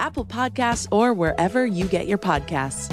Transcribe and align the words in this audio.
Apple 0.00 0.24
Podcasts, 0.24 0.88
or 0.90 1.14
wherever 1.14 1.64
you 1.64 1.86
get 1.86 2.08
your 2.08 2.18
podcasts. 2.18 2.92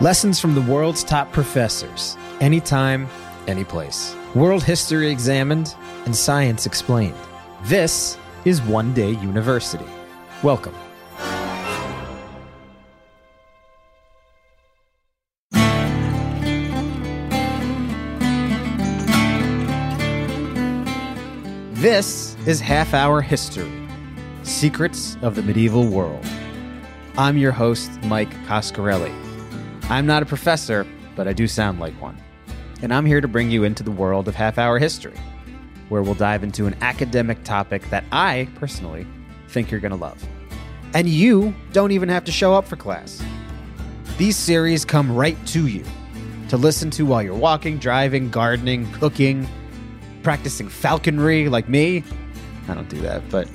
Lessons 0.00 0.38
from 0.38 0.54
the 0.54 0.62
world's 0.62 1.02
top 1.02 1.32
professors. 1.32 2.16
Anytime, 2.40 3.08
anyplace. 3.48 4.14
World 4.36 4.62
history 4.62 5.10
examined 5.10 5.74
and 6.04 6.14
science 6.14 6.66
explained. 6.66 7.16
This 7.64 8.16
is 8.44 8.62
One 8.62 8.94
Day 8.94 9.10
University. 9.10 9.84
Welcome. 10.44 10.74
This 21.90 22.36
is 22.44 22.60
Half 22.60 22.92
Hour 22.92 23.22
History 23.22 23.72
Secrets 24.42 25.16
of 25.22 25.34
the 25.34 25.40
Medieval 25.40 25.86
World. 25.86 26.22
I'm 27.16 27.38
your 27.38 27.50
host, 27.50 27.90
Mike 28.02 28.28
Coscarelli. 28.44 29.10
I'm 29.84 30.04
not 30.04 30.22
a 30.22 30.26
professor, 30.26 30.86
but 31.16 31.26
I 31.26 31.32
do 31.32 31.48
sound 31.48 31.80
like 31.80 31.94
one. 31.94 32.20
And 32.82 32.92
I'm 32.92 33.06
here 33.06 33.22
to 33.22 33.26
bring 33.26 33.50
you 33.50 33.64
into 33.64 33.82
the 33.82 33.90
world 33.90 34.28
of 34.28 34.34
half 34.34 34.58
hour 34.58 34.78
history, 34.78 35.16
where 35.88 36.02
we'll 36.02 36.12
dive 36.12 36.44
into 36.44 36.66
an 36.66 36.76
academic 36.82 37.42
topic 37.42 37.88
that 37.88 38.04
I, 38.12 38.50
personally, 38.56 39.06
think 39.48 39.70
you're 39.70 39.80
going 39.80 39.92
to 39.92 39.96
love. 39.96 40.22
And 40.92 41.08
you 41.08 41.54
don't 41.72 41.92
even 41.92 42.10
have 42.10 42.24
to 42.24 42.32
show 42.32 42.54
up 42.54 42.68
for 42.68 42.76
class. 42.76 43.24
These 44.18 44.36
series 44.36 44.84
come 44.84 45.16
right 45.16 45.38
to 45.46 45.66
you 45.66 45.86
to 46.50 46.58
listen 46.58 46.90
to 46.90 47.06
while 47.06 47.22
you're 47.22 47.34
walking, 47.34 47.78
driving, 47.78 48.28
gardening, 48.28 48.92
cooking, 48.92 49.48
practicing 50.22 50.68
falconry 50.68 51.48
like 51.48 51.68
me. 51.68 52.04
I 52.68 52.74
don't 52.74 52.88
do 52.88 53.00
that, 53.00 53.28
but 53.30 53.48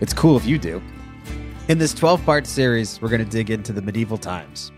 it's 0.00 0.12
cool 0.12 0.36
if 0.36 0.46
you 0.46 0.58
do. 0.58 0.82
In 1.68 1.78
this 1.78 1.94
12 1.94 2.24
part 2.24 2.46
series, 2.46 3.00
we're 3.00 3.08
going 3.08 3.24
to 3.24 3.30
dig 3.30 3.50
into 3.50 3.72
the 3.72 3.82
medieval 3.82 4.18
times. 4.18 4.72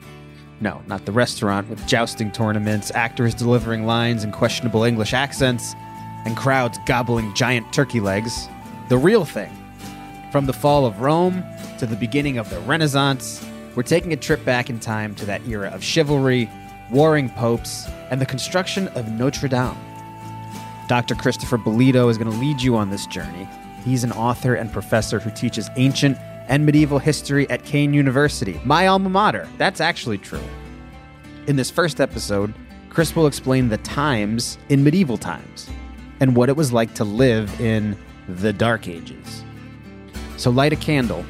No, 0.61 0.83
not 0.87 1.05
the 1.07 1.13
restaurant 1.13 1.69
with 1.69 1.85
jousting 1.87 2.31
tournaments, 2.31 2.93
actors 2.95 3.35
delivering 3.35 3.85
lines 3.87 4.25
in 4.25 4.31
questionable 4.31 4.85
English 4.85 5.13
accents, 5.13 5.75
and 6.25 6.37
crowds 6.37 6.79
gobbling 6.87 7.34
giant 7.34 7.73
turkey 7.73 7.99
legs. 7.99 8.49
The 8.89 8.99
real 8.99 9.25
thing. 9.25 9.51
From 10.31 10.47
the 10.47 10.53
fall 10.53 10.87
of 10.87 11.01
Rome 11.01 11.43
to 11.79 11.87
the 11.87 11.97
beginning 11.97 12.39
of 12.39 12.49
the 12.49 12.61
Renaissance, 12.61 13.45
we're 13.75 13.83
taking 13.83 14.13
a 14.13 14.17
trip 14.17 14.45
back 14.45 14.71
in 14.71 14.79
time 14.79 15.15
to 15.17 15.27
that 15.27 15.47
era 15.49 15.69
of 15.71 15.83
chivalry, 15.83 16.49
warring 16.91 17.29
popes, 17.31 17.87
and 18.11 18.21
the 18.21 18.27
construction 18.27 18.89
of 18.89 19.11
Notre 19.11 19.49
Dame. 19.49 19.77
Dr. 20.88 21.15
Christopher 21.15 21.59
Bellitto 21.59 22.10
is 22.10 22.19
going 22.19 22.31
to 22.31 22.37
lead 22.38 22.60
you 22.60 22.76
on 22.76 22.91
this 22.91 23.06
journey. 23.06 23.48
He's 23.84 24.04
an 24.04 24.12
author 24.12 24.54
and 24.54 24.72
professor 24.72 25.19
who 25.19 25.31
teaches 25.31 25.69
ancient 25.76 26.19
and 26.48 26.66
medieval 26.66 26.98
history 26.98 27.48
at 27.50 27.65
Kean 27.65 27.94
University, 27.94 28.60
my 28.65 28.87
alma 28.87 29.09
mater. 29.09 29.48
That's 29.59 29.81
actually 29.81 30.19
true. 30.19 30.42
In 31.47 31.56
this 31.56 31.71
first 31.71 32.00
episode, 32.00 32.54
Chris 32.91 33.16
will 33.16 33.26
explain 33.26 33.69
the 33.69 33.78
times 33.78 34.59
in 34.69 34.84
medieval 34.84 35.16
times 35.16 35.71
and 36.21 36.37
what 36.37 36.48
it 36.48 36.56
was 36.56 36.72
like 36.72 36.94
to 36.94 37.04
live 37.04 37.60
in 37.60 37.97
the 38.28 38.53
Dark 38.53 38.87
Ages. 38.87 39.44
So 40.37 40.50
light 40.50 40.72
a 40.72 40.76
candle, 40.76 41.25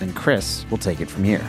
and 0.00 0.14
Chris 0.16 0.64
will 0.70 0.78
take 0.78 1.00
it 1.00 1.08
from 1.08 1.24
here. 1.24 1.46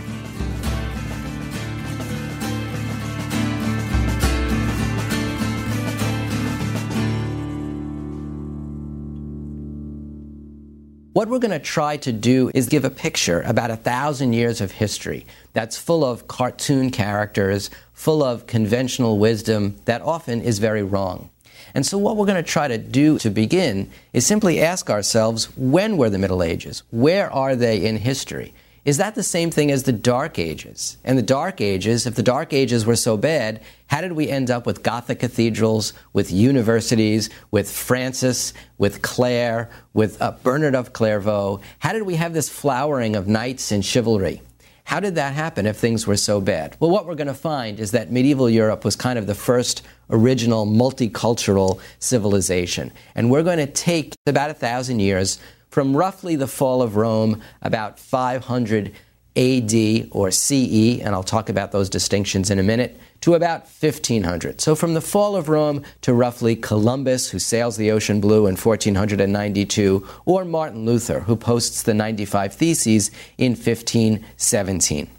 What 11.13 11.27
we're 11.27 11.39
going 11.39 11.51
to 11.51 11.59
try 11.59 11.97
to 11.97 12.13
do 12.13 12.51
is 12.55 12.69
give 12.69 12.85
a 12.85 12.89
picture 12.89 13.41
about 13.41 13.69
a 13.69 13.75
thousand 13.75 14.31
years 14.31 14.61
of 14.61 14.71
history 14.71 15.25
that's 15.51 15.77
full 15.77 16.05
of 16.05 16.29
cartoon 16.29 16.89
characters, 16.89 17.69
full 17.91 18.23
of 18.23 18.47
conventional 18.47 19.19
wisdom 19.19 19.75
that 19.83 20.01
often 20.03 20.39
is 20.41 20.59
very 20.59 20.83
wrong. 20.83 21.29
And 21.75 21.85
so, 21.85 21.97
what 21.97 22.15
we're 22.15 22.27
going 22.27 22.41
to 22.41 22.49
try 22.49 22.69
to 22.69 22.77
do 22.77 23.19
to 23.19 23.29
begin 23.29 23.89
is 24.13 24.25
simply 24.25 24.61
ask 24.61 24.89
ourselves 24.89 25.45
when 25.57 25.97
were 25.97 26.09
the 26.09 26.17
Middle 26.17 26.41
Ages? 26.41 26.83
Where 26.91 27.29
are 27.29 27.57
they 27.57 27.85
in 27.85 27.97
history? 27.97 28.53
Is 28.83 28.97
that 28.97 29.13
the 29.13 29.21
same 29.21 29.51
thing 29.51 29.69
as 29.69 29.83
the 29.83 29.91
Dark 29.91 30.39
Ages? 30.39 30.97
And 31.03 31.15
the 31.15 31.23
Dark 31.23 31.61
Ages, 31.61 32.07
if 32.07 32.15
the 32.15 32.23
Dark 32.23 32.51
Ages 32.51 32.83
were 32.83 32.95
so 32.95 33.15
bad, 33.15 33.61
how 33.85 34.01
did 34.01 34.13
we 34.13 34.27
end 34.27 34.49
up 34.49 34.65
with 34.65 34.81
Gothic 34.81 35.19
cathedrals, 35.19 35.93
with 36.13 36.31
universities, 36.31 37.29
with 37.51 37.69
Francis, 37.69 38.53
with 38.79 39.03
Clare, 39.03 39.69
with 39.93 40.19
uh, 40.19 40.31
Bernard 40.41 40.73
of 40.73 40.93
Clairvaux? 40.93 41.61
How 41.77 41.93
did 41.93 42.03
we 42.03 42.15
have 42.15 42.33
this 42.33 42.49
flowering 42.49 43.15
of 43.15 43.27
knights 43.27 43.71
and 43.71 43.85
chivalry? 43.85 44.41
How 44.83 44.99
did 44.99 45.13
that 45.13 45.35
happen 45.35 45.67
if 45.67 45.77
things 45.77 46.07
were 46.07 46.17
so 46.17 46.41
bad? 46.41 46.75
Well, 46.79 46.89
what 46.89 47.05
we're 47.05 47.13
going 47.15 47.27
to 47.27 47.35
find 47.35 47.79
is 47.79 47.91
that 47.91 48.11
medieval 48.11 48.49
Europe 48.49 48.83
was 48.83 48.95
kind 48.95 49.19
of 49.19 49.27
the 49.27 49.35
first 49.35 49.83
original 50.09 50.65
multicultural 50.65 51.79
civilization. 51.99 52.91
And 53.13 53.29
we're 53.29 53.43
going 53.43 53.59
to 53.59 53.67
take 53.67 54.15
about 54.25 54.49
a 54.49 54.55
thousand 54.55 54.99
years 54.99 55.39
from 55.71 55.97
roughly 55.97 56.35
the 56.35 56.47
fall 56.47 56.81
of 56.81 56.95
Rome, 56.97 57.41
about 57.61 57.97
500 57.97 58.91
AD 59.37 60.09
or 60.11 60.29
CE, 60.29 60.99
and 60.99 61.15
I'll 61.15 61.23
talk 61.23 61.47
about 61.47 61.71
those 61.71 61.89
distinctions 61.89 62.51
in 62.51 62.59
a 62.59 62.63
minute, 62.63 62.99
to 63.21 63.35
about 63.35 63.61
1500. 63.61 64.59
So 64.59 64.75
from 64.75 64.93
the 64.93 65.01
fall 65.01 65.37
of 65.37 65.47
Rome 65.47 65.83
to 66.01 66.13
roughly 66.13 66.57
Columbus, 66.57 67.29
who 67.29 67.39
sails 67.39 67.77
the 67.77 67.91
ocean 67.91 68.19
blue 68.19 68.47
in 68.47 68.57
1492, 68.57 70.05
or 70.25 70.43
Martin 70.43 70.85
Luther, 70.85 71.21
who 71.21 71.37
posts 71.37 71.83
the 71.83 71.93
95 71.93 72.53
Theses 72.53 73.09
in 73.37 73.51
1517. 73.53 75.09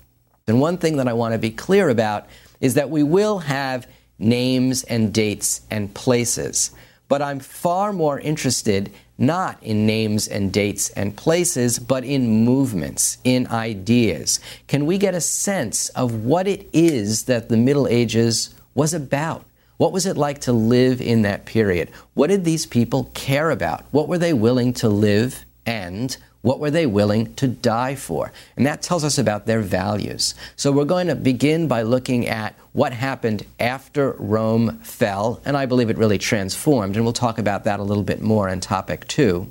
And 0.46 0.60
one 0.60 0.76
thing 0.76 0.98
that 0.98 1.08
I 1.08 1.14
want 1.14 1.32
to 1.32 1.38
be 1.38 1.50
clear 1.50 1.88
about 1.88 2.26
is 2.60 2.74
that 2.74 2.90
we 2.90 3.02
will 3.02 3.38
have 3.38 3.88
names 4.18 4.84
and 4.84 5.14
dates 5.14 5.62
and 5.70 5.94
places. 5.94 6.72
But 7.12 7.20
I'm 7.20 7.40
far 7.40 7.92
more 7.92 8.18
interested 8.18 8.90
not 9.18 9.62
in 9.62 9.84
names 9.84 10.26
and 10.26 10.50
dates 10.50 10.88
and 10.88 11.14
places, 11.14 11.78
but 11.78 12.04
in 12.04 12.42
movements, 12.42 13.18
in 13.22 13.46
ideas. 13.48 14.40
Can 14.66 14.86
we 14.86 14.96
get 14.96 15.14
a 15.14 15.20
sense 15.20 15.90
of 15.90 16.24
what 16.24 16.48
it 16.48 16.70
is 16.72 17.24
that 17.24 17.50
the 17.50 17.58
Middle 17.58 17.86
Ages 17.86 18.54
was 18.74 18.94
about? 18.94 19.44
What 19.76 19.92
was 19.92 20.06
it 20.06 20.16
like 20.16 20.38
to 20.40 20.54
live 20.54 21.02
in 21.02 21.20
that 21.20 21.44
period? 21.44 21.90
What 22.14 22.28
did 22.28 22.46
these 22.46 22.64
people 22.64 23.10
care 23.12 23.50
about? 23.50 23.84
What 23.90 24.08
were 24.08 24.16
they 24.16 24.32
willing 24.32 24.72
to 24.72 24.88
live 24.88 25.44
and 25.66 26.16
what 26.42 26.60
were 26.60 26.70
they 26.70 26.86
willing 26.86 27.34
to 27.36 27.48
die 27.48 27.94
for? 27.94 28.32
And 28.56 28.66
that 28.66 28.82
tells 28.82 29.04
us 29.04 29.16
about 29.16 29.46
their 29.46 29.60
values. 29.60 30.34
So 30.56 30.70
we're 30.70 30.84
going 30.84 31.06
to 31.06 31.14
begin 31.14 31.68
by 31.68 31.82
looking 31.82 32.28
at 32.28 32.54
what 32.72 32.92
happened 32.92 33.46
after 33.58 34.12
Rome 34.18 34.78
fell, 34.80 35.40
and 35.44 35.56
I 35.56 35.66
believe 35.66 35.88
it 35.88 35.98
really 35.98 36.18
transformed, 36.18 36.96
and 36.96 37.04
we'll 37.04 37.12
talk 37.12 37.38
about 37.38 37.64
that 37.64 37.80
a 37.80 37.84
little 37.84 38.02
bit 38.02 38.20
more 38.20 38.48
in 38.48 38.60
topic 38.60 39.06
two. 39.08 39.48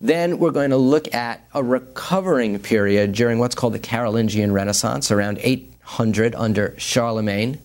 Then 0.00 0.38
we're 0.38 0.52
going 0.52 0.70
to 0.70 0.76
look 0.76 1.12
at 1.12 1.44
a 1.52 1.62
recovering 1.62 2.58
period 2.60 3.12
during 3.12 3.38
what's 3.38 3.56
called 3.56 3.72
the 3.72 3.80
Carolingian 3.80 4.52
Renaissance, 4.52 5.10
around 5.10 5.38
800 5.42 6.34
under 6.36 6.74
Charlemagne 6.78 7.58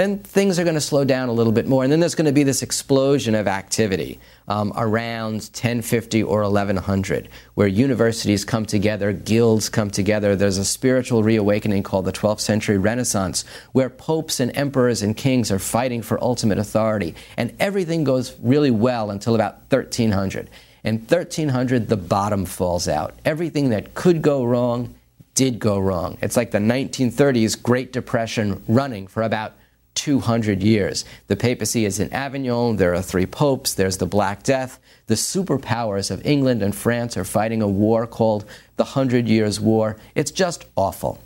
then 0.00 0.18
things 0.20 0.58
are 0.58 0.64
going 0.64 0.74
to 0.74 0.80
slow 0.80 1.04
down 1.04 1.28
a 1.28 1.32
little 1.32 1.52
bit 1.52 1.66
more. 1.66 1.82
And 1.82 1.92
then 1.92 2.00
there's 2.00 2.14
going 2.14 2.26
to 2.26 2.32
be 2.32 2.42
this 2.42 2.62
explosion 2.62 3.34
of 3.34 3.46
activity 3.46 4.18
um, 4.48 4.72
around 4.74 5.34
1050 5.34 6.22
or 6.22 6.42
1100, 6.42 7.28
where 7.54 7.68
universities 7.68 8.44
come 8.44 8.64
together, 8.64 9.12
guilds 9.12 9.68
come 9.68 9.90
together. 9.90 10.34
There's 10.34 10.56
a 10.56 10.64
spiritual 10.64 11.22
reawakening 11.22 11.82
called 11.82 12.06
the 12.06 12.12
12th 12.12 12.40
century 12.40 12.78
Renaissance, 12.78 13.44
where 13.72 13.90
popes 13.90 14.40
and 14.40 14.56
emperors 14.56 15.02
and 15.02 15.14
kings 15.14 15.52
are 15.52 15.58
fighting 15.58 16.00
for 16.00 16.22
ultimate 16.24 16.58
authority. 16.58 17.14
And 17.36 17.54
everything 17.60 18.02
goes 18.02 18.34
really 18.40 18.70
well 18.70 19.10
until 19.10 19.34
about 19.34 19.56
1300. 19.68 20.48
In 20.82 20.96
1300, 21.00 21.88
the 21.88 21.98
bottom 21.98 22.46
falls 22.46 22.88
out. 22.88 23.14
Everything 23.26 23.68
that 23.68 23.92
could 23.92 24.22
go 24.22 24.44
wrong 24.44 24.94
did 25.34 25.58
go 25.58 25.78
wrong. 25.78 26.16
It's 26.22 26.36
like 26.36 26.52
the 26.52 26.58
1930s 26.58 27.62
Great 27.62 27.92
Depression 27.92 28.62
running 28.66 29.06
for 29.06 29.22
about 29.22 29.52
200 30.00 30.62
years. 30.62 31.04
The 31.26 31.36
papacy 31.36 31.84
is 31.84 32.00
in 32.00 32.10
Avignon. 32.10 32.76
There 32.76 32.94
are 32.94 33.02
three 33.02 33.26
popes. 33.26 33.74
There's 33.74 33.98
the 33.98 34.06
Black 34.06 34.42
Death. 34.42 34.80
The 35.08 35.14
superpowers 35.14 36.10
of 36.10 36.24
England 36.24 36.62
and 36.62 36.74
France 36.74 37.18
are 37.18 37.24
fighting 37.24 37.60
a 37.60 37.68
war 37.68 38.06
called 38.06 38.46
the 38.76 38.96
Hundred 38.96 39.28
Years' 39.28 39.60
War. 39.60 39.98
It's 40.14 40.30
just 40.30 40.64
awful. 40.74 41.20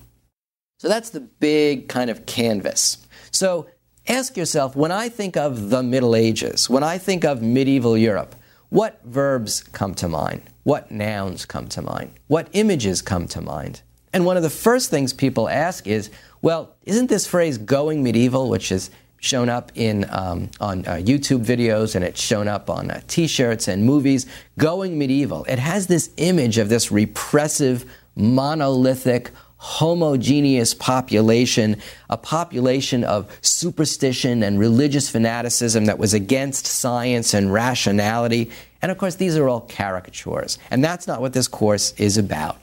So 0.81 0.89
that's 0.89 1.11
the 1.11 1.21
big 1.21 1.89
kind 1.89 2.11
of 2.11 2.27
canvas. 2.27 3.07
So 3.31 3.69
ask 4.09 4.37
yourself 4.37 4.75
when 4.75 4.91
I 4.91 5.09
think 5.09 5.37
of 5.37 5.71
the 5.71 5.85
Middle 5.85 6.17
Ages, 6.17 6.69
when 6.69 6.83
I 6.83 6.99
think 6.99 7.25
of 7.25 7.43
medieval 7.43 7.97
Europe, 7.97 8.35
what 8.71 9.01
verbs 9.05 9.63
come 9.63 9.95
to 9.95 10.09
mind? 10.09 10.43
What 10.65 10.91
nouns 10.91 11.47
come 11.47 11.69
to 11.69 11.81
mind? 11.81 12.11
What 12.27 12.49
images 12.55 13.03
come 13.03 13.29
to 13.29 13.41
mind? 13.41 13.83
And 14.15 14.25
one 14.25 14.37
of 14.37 14.45
the 14.45 14.51
first 14.51 14.91
things 14.91 15.13
people 15.13 15.49
ask 15.49 15.89
is, 15.89 16.09
well, 16.41 16.73
isn't 16.85 17.09
this 17.09 17.27
phrase 17.27 17.59
going 17.59 18.03
medieval, 18.05 18.49
which 18.49 18.69
has 18.69 18.91
shown 19.19 19.49
up 19.49 19.73
in 19.75 20.07
um, 20.11 20.51
on 20.61 20.87
uh, 20.87 20.93
YouTube 20.93 21.45
videos 21.45 21.97
and 21.97 22.05
it's 22.05 22.21
shown 22.21 22.47
up 22.47 22.71
on 22.71 22.91
uh, 22.91 23.01
T-shirts 23.09 23.67
and 23.69 23.85
movies, 23.85 24.27
going 24.57 24.99
medieval. 24.99 25.45
It 25.45 25.59
has 25.59 25.89
this 25.89 26.11
image 26.19 26.59
of 26.59 26.69
this 26.69 26.93
repressive, 26.93 27.91
monolithic, 28.15 29.31
homogeneous 29.57 30.75
population, 30.75 31.81
a 32.11 32.19
population 32.19 33.03
of 33.03 33.37
superstition 33.41 34.43
and 34.43 34.59
religious 34.59 35.09
fanaticism 35.09 35.87
that 35.87 35.99
was 35.99 36.13
against 36.13 36.67
science 36.67 37.33
and 37.35 37.53
rationality. 37.53 38.51
And 38.83 38.93
of 38.93 38.99
course, 38.99 39.15
these 39.15 39.37
are 39.39 39.49
all 39.49 39.63
caricatures. 39.63 40.59
And 40.71 40.85
that's 40.85 41.07
not 41.07 41.21
what 41.23 41.33
this 41.33 41.49
course 41.49 41.95
is 41.97 42.19
about. 42.19 42.59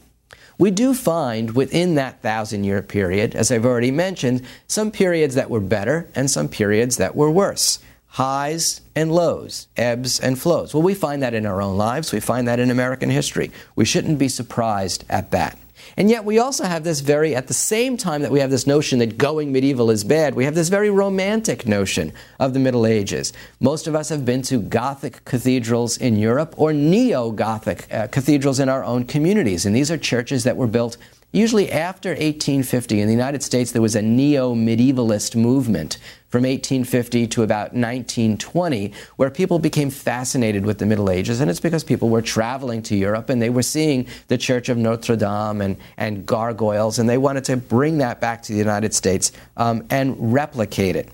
We 0.61 0.69
do 0.69 0.93
find 0.93 1.55
within 1.55 1.95
that 1.95 2.21
thousand 2.21 2.65
year 2.65 2.83
period, 2.83 3.33
as 3.33 3.51
I've 3.51 3.65
already 3.65 3.89
mentioned, 3.89 4.43
some 4.67 4.91
periods 4.91 5.33
that 5.33 5.49
were 5.49 5.59
better 5.59 6.07
and 6.13 6.29
some 6.29 6.47
periods 6.47 6.97
that 6.97 7.15
were 7.15 7.31
worse. 7.31 7.79
Highs 8.09 8.81
and 8.95 9.11
lows, 9.11 9.69
ebbs 9.75 10.19
and 10.19 10.37
flows. 10.37 10.71
Well, 10.71 10.83
we 10.83 10.93
find 10.93 11.23
that 11.23 11.33
in 11.33 11.47
our 11.47 11.63
own 11.63 11.77
lives. 11.77 12.11
We 12.11 12.19
find 12.19 12.47
that 12.47 12.59
in 12.59 12.69
American 12.69 13.09
history. 13.09 13.49
We 13.75 13.85
shouldn't 13.85 14.19
be 14.19 14.27
surprised 14.27 15.03
at 15.09 15.31
that. 15.31 15.57
And 15.97 16.09
yet, 16.09 16.23
we 16.25 16.39
also 16.39 16.63
have 16.63 16.83
this 16.83 17.01
very, 17.01 17.35
at 17.35 17.47
the 17.47 17.53
same 17.53 17.97
time 17.97 18.21
that 18.21 18.31
we 18.31 18.39
have 18.39 18.49
this 18.49 18.67
notion 18.67 18.99
that 18.99 19.17
going 19.17 19.51
medieval 19.51 19.89
is 19.89 20.03
bad, 20.03 20.35
we 20.35 20.45
have 20.45 20.55
this 20.55 20.69
very 20.69 20.89
romantic 20.89 21.67
notion 21.67 22.13
of 22.39 22.53
the 22.53 22.59
Middle 22.59 22.85
Ages. 22.85 23.33
Most 23.59 23.87
of 23.87 23.95
us 23.95 24.09
have 24.09 24.25
been 24.25 24.41
to 24.43 24.59
Gothic 24.59 25.25
cathedrals 25.25 25.97
in 25.97 26.17
Europe 26.17 26.55
or 26.57 26.73
neo 26.73 27.31
Gothic 27.31 27.91
uh, 27.93 28.07
cathedrals 28.07 28.59
in 28.59 28.69
our 28.69 28.83
own 28.83 29.05
communities. 29.05 29.65
And 29.65 29.75
these 29.75 29.91
are 29.91 29.97
churches 29.97 30.43
that 30.43 30.57
were 30.57 30.67
built 30.67 30.97
Usually 31.33 31.71
after 31.71 32.09
1850 32.09 32.99
in 32.99 33.07
the 33.07 33.13
United 33.13 33.41
States, 33.41 33.71
there 33.71 33.81
was 33.81 33.95
a 33.95 34.01
neo 34.01 34.53
medievalist 34.53 35.33
movement 35.33 35.97
from 36.27 36.43
1850 36.43 37.27
to 37.27 37.43
about 37.43 37.73
1920 37.73 38.91
where 39.15 39.29
people 39.29 39.57
became 39.57 39.89
fascinated 39.89 40.65
with 40.65 40.79
the 40.79 40.85
Middle 40.85 41.09
Ages. 41.09 41.39
And 41.39 41.49
it's 41.49 41.61
because 41.61 41.85
people 41.85 42.09
were 42.09 42.21
traveling 42.21 42.81
to 42.83 42.97
Europe 42.97 43.29
and 43.29 43.41
they 43.41 43.49
were 43.49 43.63
seeing 43.63 44.07
the 44.27 44.37
Church 44.37 44.67
of 44.67 44.77
Notre 44.77 45.15
Dame 45.15 45.61
and, 45.61 45.77
and 45.95 46.25
gargoyles, 46.25 46.99
and 46.99 47.09
they 47.09 47.17
wanted 47.17 47.45
to 47.45 47.55
bring 47.55 47.99
that 47.99 48.19
back 48.19 48.43
to 48.43 48.51
the 48.51 48.59
United 48.59 48.93
States 48.93 49.31
um, 49.55 49.85
and 49.89 50.33
replicate 50.33 50.97
it. 50.97 51.07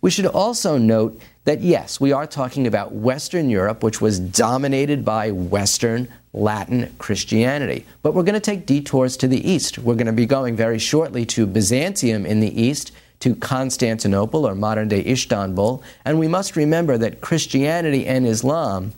We 0.00 0.10
should 0.10 0.26
also 0.26 0.76
note 0.76 1.20
that 1.44 1.60
yes, 1.60 2.00
we 2.00 2.12
are 2.12 2.26
talking 2.26 2.66
about 2.66 2.92
Western 2.92 3.50
Europe, 3.50 3.82
which 3.82 4.00
was 4.00 4.20
dominated 4.20 5.04
by 5.04 5.30
Western 5.30 6.08
Latin 6.32 6.94
Christianity. 6.98 7.84
But 8.02 8.14
we're 8.14 8.22
going 8.22 8.34
to 8.34 8.40
take 8.40 8.64
detours 8.64 9.16
to 9.18 9.28
the 9.28 9.48
east. 9.48 9.78
We're 9.78 9.94
going 9.94 10.06
to 10.06 10.12
be 10.12 10.26
going 10.26 10.56
very 10.56 10.78
shortly 10.78 11.26
to 11.26 11.46
Byzantium 11.46 12.24
in 12.24 12.40
the 12.40 12.60
east, 12.60 12.92
to 13.20 13.34
Constantinople 13.34 14.46
or 14.46 14.54
modern 14.54 14.88
day 14.88 15.04
Istanbul. 15.04 15.82
And 16.04 16.18
we 16.18 16.28
must 16.28 16.56
remember 16.56 16.96
that 16.98 17.20
Christianity 17.20 18.06
and 18.06 18.26
Islam 18.26 18.92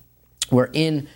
were 0.50 0.70
in 0.73 1.08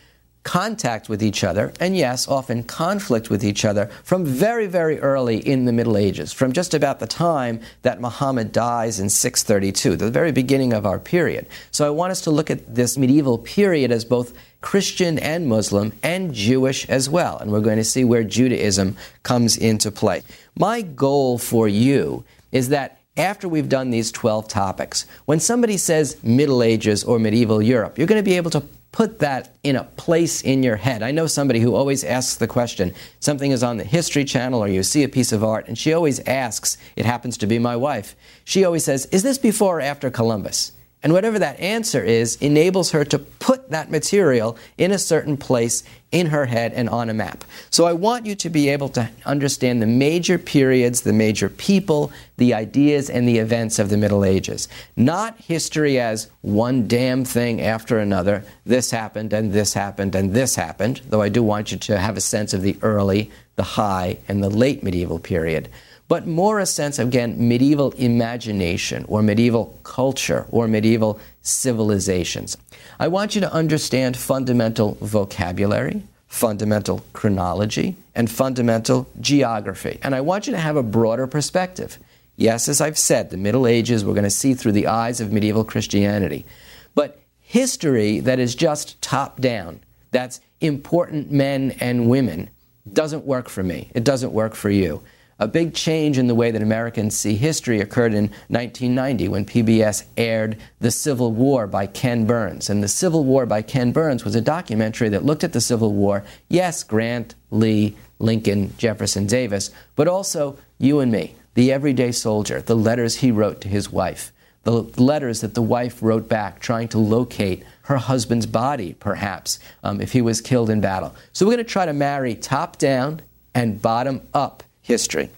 contact 0.48 1.10
with 1.10 1.22
each 1.22 1.44
other, 1.44 1.74
and 1.78 1.94
yes, 1.94 2.26
often 2.26 2.62
conflict 2.62 3.28
with 3.28 3.44
each 3.44 3.66
other 3.66 3.84
from 4.02 4.24
very, 4.24 4.66
very 4.66 4.98
early 4.98 5.36
in 5.46 5.66
the 5.66 5.72
Middle 5.74 5.98
Ages, 5.98 6.32
from 6.32 6.54
just 6.54 6.72
about 6.72 7.00
the 7.00 7.06
time 7.06 7.60
that 7.82 8.00
Muhammad 8.00 8.50
dies 8.50 8.98
in 8.98 9.10
632, 9.10 9.96
the 9.96 10.10
very 10.10 10.32
beginning 10.32 10.72
of 10.72 10.86
our 10.86 10.98
period. 10.98 11.46
So 11.70 11.86
I 11.86 11.90
want 11.90 12.12
us 12.12 12.22
to 12.22 12.30
look 12.30 12.50
at 12.50 12.74
this 12.74 12.96
medieval 12.96 13.36
period 13.36 13.92
as 13.92 14.06
both 14.06 14.32
Christian 14.62 15.18
and 15.18 15.46
Muslim 15.46 15.92
and 16.02 16.32
Jewish 16.32 16.88
as 16.88 17.10
well, 17.10 17.36
and 17.36 17.52
we're 17.52 17.60
going 17.60 17.76
to 17.76 17.84
see 17.84 18.02
where 18.02 18.24
Judaism 18.24 18.96
comes 19.24 19.54
into 19.54 19.90
play. 19.90 20.22
My 20.56 20.80
goal 20.80 21.36
for 21.36 21.68
you 21.68 22.24
is 22.52 22.70
that 22.70 23.00
after 23.18 23.50
we've 23.50 23.68
done 23.68 23.90
these 23.90 24.10
12 24.12 24.48
topics, 24.48 25.04
when 25.26 25.40
somebody 25.40 25.76
says 25.76 26.16
Middle 26.22 26.62
Ages 26.62 27.04
or 27.04 27.18
medieval 27.18 27.60
Europe, 27.60 27.98
you're 27.98 28.06
going 28.06 28.24
to 28.24 28.30
be 28.30 28.38
able 28.38 28.52
to 28.52 28.62
put 28.92 29.18
that 29.18 29.56
in 29.62 29.76
a 29.76 29.84
place 29.84 30.42
in 30.42 30.62
your 30.62 30.76
head. 30.76 31.02
I 31.02 31.10
know 31.10 31.26
somebody 31.26 31.60
who 31.60 31.74
always 31.74 32.04
asks 32.04 32.36
the 32.36 32.46
question 32.46 32.94
something 33.20 33.50
is 33.50 33.62
on 33.62 33.76
the 33.76 33.84
History 33.84 34.24
Channel 34.24 34.62
or 34.62 34.68
you 34.68 34.82
see 34.82 35.02
a 35.02 35.08
piece 35.08 35.32
of 35.32 35.44
art, 35.44 35.68
and 35.68 35.76
she 35.76 35.92
always 35.92 36.20
asks, 36.20 36.78
it 36.96 37.04
happens 37.04 37.36
to 37.38 37.46
be 37.46 37.58
my 37.58 37.76
wife, 37.76 38.16
she 38.44 38.64
always 38.64 38.84
says, 38.84 39.06
Is 39.06 39.22
this 39.22 39.38
before 39.38 39.78
or 39.78 39.82
after 39.82 40.10
Columbus? 40.10 40.72
And 41.02 41.12
whatever 41.12 41.38
that 41.38 41.60
answer 41.60 42.02
is 42.02 42.36
enables 42.36 42.90
her 42.90 43.04
to 43.04 43.18
put 43.20 43.70
that 43.70 43.90
material 43.90 44.58
in 44.76 44.90
a 44.90 44.98
certain 44.98 45.36
place 45.36 45.84
in 46.10 46.26
her 46.26 46.46
head 46.46 46.72
and 46.72 46.88
on 46.88 47.08
a 47.08 47.14
map. 47.14 47.44
So 47.70 47.84
I 47.84 47.92
want 47.92 48.26
you 48.26 48.34
to 48.34 48.50
be 48.50 48.68
able 48.70 48.88
to 48.90 49.08
understand 49.24 49.80
the 49.80 49.86
major 49.86 50.38
periods, 50.38 51.02
the 51.02 51.12
major 51.12 51.48
people, 51.48 52.10
the 52.36 52.52
ideas, 52.54 53.10
and 53.10 53.28
the 53.28 53.38
events 53.38 53.78
of 53.78 53.90
the 53.90 53.96
Middle 53.96 54.24
Ages. 54.24 54.68
Not 54.96 55.38
history 55.38 56.00
as 56.00 56.30
one 56.40 56.88
damn 56.88 57.24
thing 57.24 57.60
after 57.60 57.98
another. 57.98 58.42
This 58.64 58.90
happened, 58.90 59.32
and 59.32 59.52
this 59.52 59.74
happened, 59.74 60.14
and 60.14 60.34
this 60.34 60.56
happened, 60.56 61.02
though 61.08 61.22
I 61.22 61.28
do 61.28 61.42
want 61.42 61.70
you 61.70 61.78
to 61.78 61.98
have 61.98 62.16
a 62.16 62.22
sense 62.22 62.54
of 62.54 62.62
the 62.62 62.76
early, 62.82 63.30
the 63.56 63.62
high, 63.62 64.18
and 64.26 64.42
the 64.42 64.50
late 64.50 64.82
medieval 64.82 65.18
period 65.18 65.68
but 66.08 66.26
more 66.26 66.58
a 66.58 66.66
sense 66.66 66.98
of, 66.98 67.08
again, 67.08 67.48
medieval 67.48 67.92
imagination 67.92 69.04
or 69.08 69.22
medieval 69.22 69.78
culture 69.84 70.46
or 70.50 70.66
medieval 70.66 71.20
civilizations. 71.42 72.56
I 72.98 73.08
want 73.08 73.34
you 73.34 73.42
to 73.42 73.52
understand 73.52 74.16
fundamental 74.16 74.96
vocabulary, 75.00 76.02
fundamental 76.26 77.04
chronology, 77.12 77.96
and 78.14 78.30
fundamental 78.30 79.06
geography. 79.20 79.98
And 80.02 80.14
I 80.14 80.22
want 80.22 80.46
you 80.46 80.52
to 80.52 80.58
have 80.58 80.76
a 80.76 80.82
broader 80.82 81.26
perspective. 81.26 81.98
Yes, 82.36 82.68
as 82.68 82.80
I've 82.80 82.98
said, 82.98 83.30
the 83.30 83.36
Middle 83.36 83.66
Ages 83.66 84.04
we're 84.04 84.14
going 84.14 84.24
to 84.24 84.30
see 84.30 84.54
through 84.54 84.72
the 84.72 84.86
eyes 84.86 85.20
of 85.20 85.32
medieval 85.32 85.64
Christianity. 85.64 86.46
But 86.94 87.20
history 87.40 88.20
that 88.20 88.38
is 88.38 88.54
just 88.54 89.00
top 89.02 89.40
down, 89.40 89.80
that's 90.10 90.40
important 90.60 91.30
men 91.30 91.72
and 91.80 92.08
women, 92.08 92.48
doesn't 92.92 93.24
work 93.24 93.48
for 93.48 93.62
me. 93.62 93.90
It 93.94 94.04
doesn't 94.04 94.32
work 94.32 94.54
for 94.54 94.70
you. 94.70 95.02
A 95.40 95.46
big 95.46 95.72
change 95.72 96.18
in 96.18 96.26
the 96.26 96.34
way 96.34 96.50
that 96.50 96.62
Americans 96.62 97.16
see 97.16 97.36
history 97.36 97.80
occurred 97.80 98.12
in 98.12 98.24
1990 98.48 99.28
when 99.28 99.44
PBS 99.44 100.04
aired 100.16 100.56
The 100.80 100.90
Civil 100.90 101.30
War 101.30 101.68
by 101.68 101.86
Ken 101.86 102.26
Burns. 102.26 102.68
And 102.68 102.82
The 102.82 102.88
Civil 102.88 103.22
War 103.22 103.46
by 103.46 103.62
Ken 103.62 103.92
Burns 103.92 104.24
was 104.24 104.34
a 104.34 104.40
documentary 104.40 105.08
that 105.10 105.24
looked 105.24 105.44
at 105.44 105.52
the 105.52 105.60
Civil 105.60 105.92
War, 105.92 106.24
yes, 106.48 106.82
Grant, 106.82 107.36
Lee, 107.52 107.96
Lincoln, 108.18 108.74
Jefferson 108.78 109.26
Davis, 109.28 109.70
but 109.94 110.08
also 110.08 110.58
you 110.76 110.98
and 110.98 111.12
me, 111.12 111.36
the 111.54 111.70
everyday 111.70 112.10
soldier, 112.10 112.60
the 112.60 112.74
letters 112.74 113.16
he 113.16 113.30
wrote 113.30 113.60
to 113.60 113.68
his 113.68 113.92
wife, 113.92 114.32
the 114.64 114.82
letters 115.00 115.40
that 115.42 115.54
the 115.54 115.62
wife 115.62 116.02
wrote 116.02 116.28
back 116.28 116.58
trying 116.58 116.88
to 116.88 116.98
locate 116.98 117.62
her 117.82 117.96
husband's 117.96 118.46
body, 118.46 118.94
perhaps, 118.98 119.60
um, 119.84 120.00
if 120.00 120.12
he 120.12 120.20
was 120.20 120.40
killed 120.40 120.68
in 120.68 120.80
battle. 120.80 121.14
So 121.32 121.46
we're 121.46 121.54
going 121.54 121.64
to 121.64 121.70
try 121.70 121.86
to 121.86 121.92
marry 121.92 122.34
top 122.34 122.76
down 122.76 123.22
and 123.54 123.80
bottom 123.80 124.22
up 124.34 124.64
history. 124.88 125.28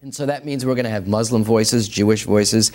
And 0.00 0.14
so 0.14 0.26
that 0.26 0.44
means 0.46 0.64
we're 0.64 0.74
going 0.74 0.84
to 0.84 0.90
have 0.90 1.06
Muslim 1.06 1.44
voices, 1.44 1.88
Jewish 1.88 2.24
voices, 2.24 2.72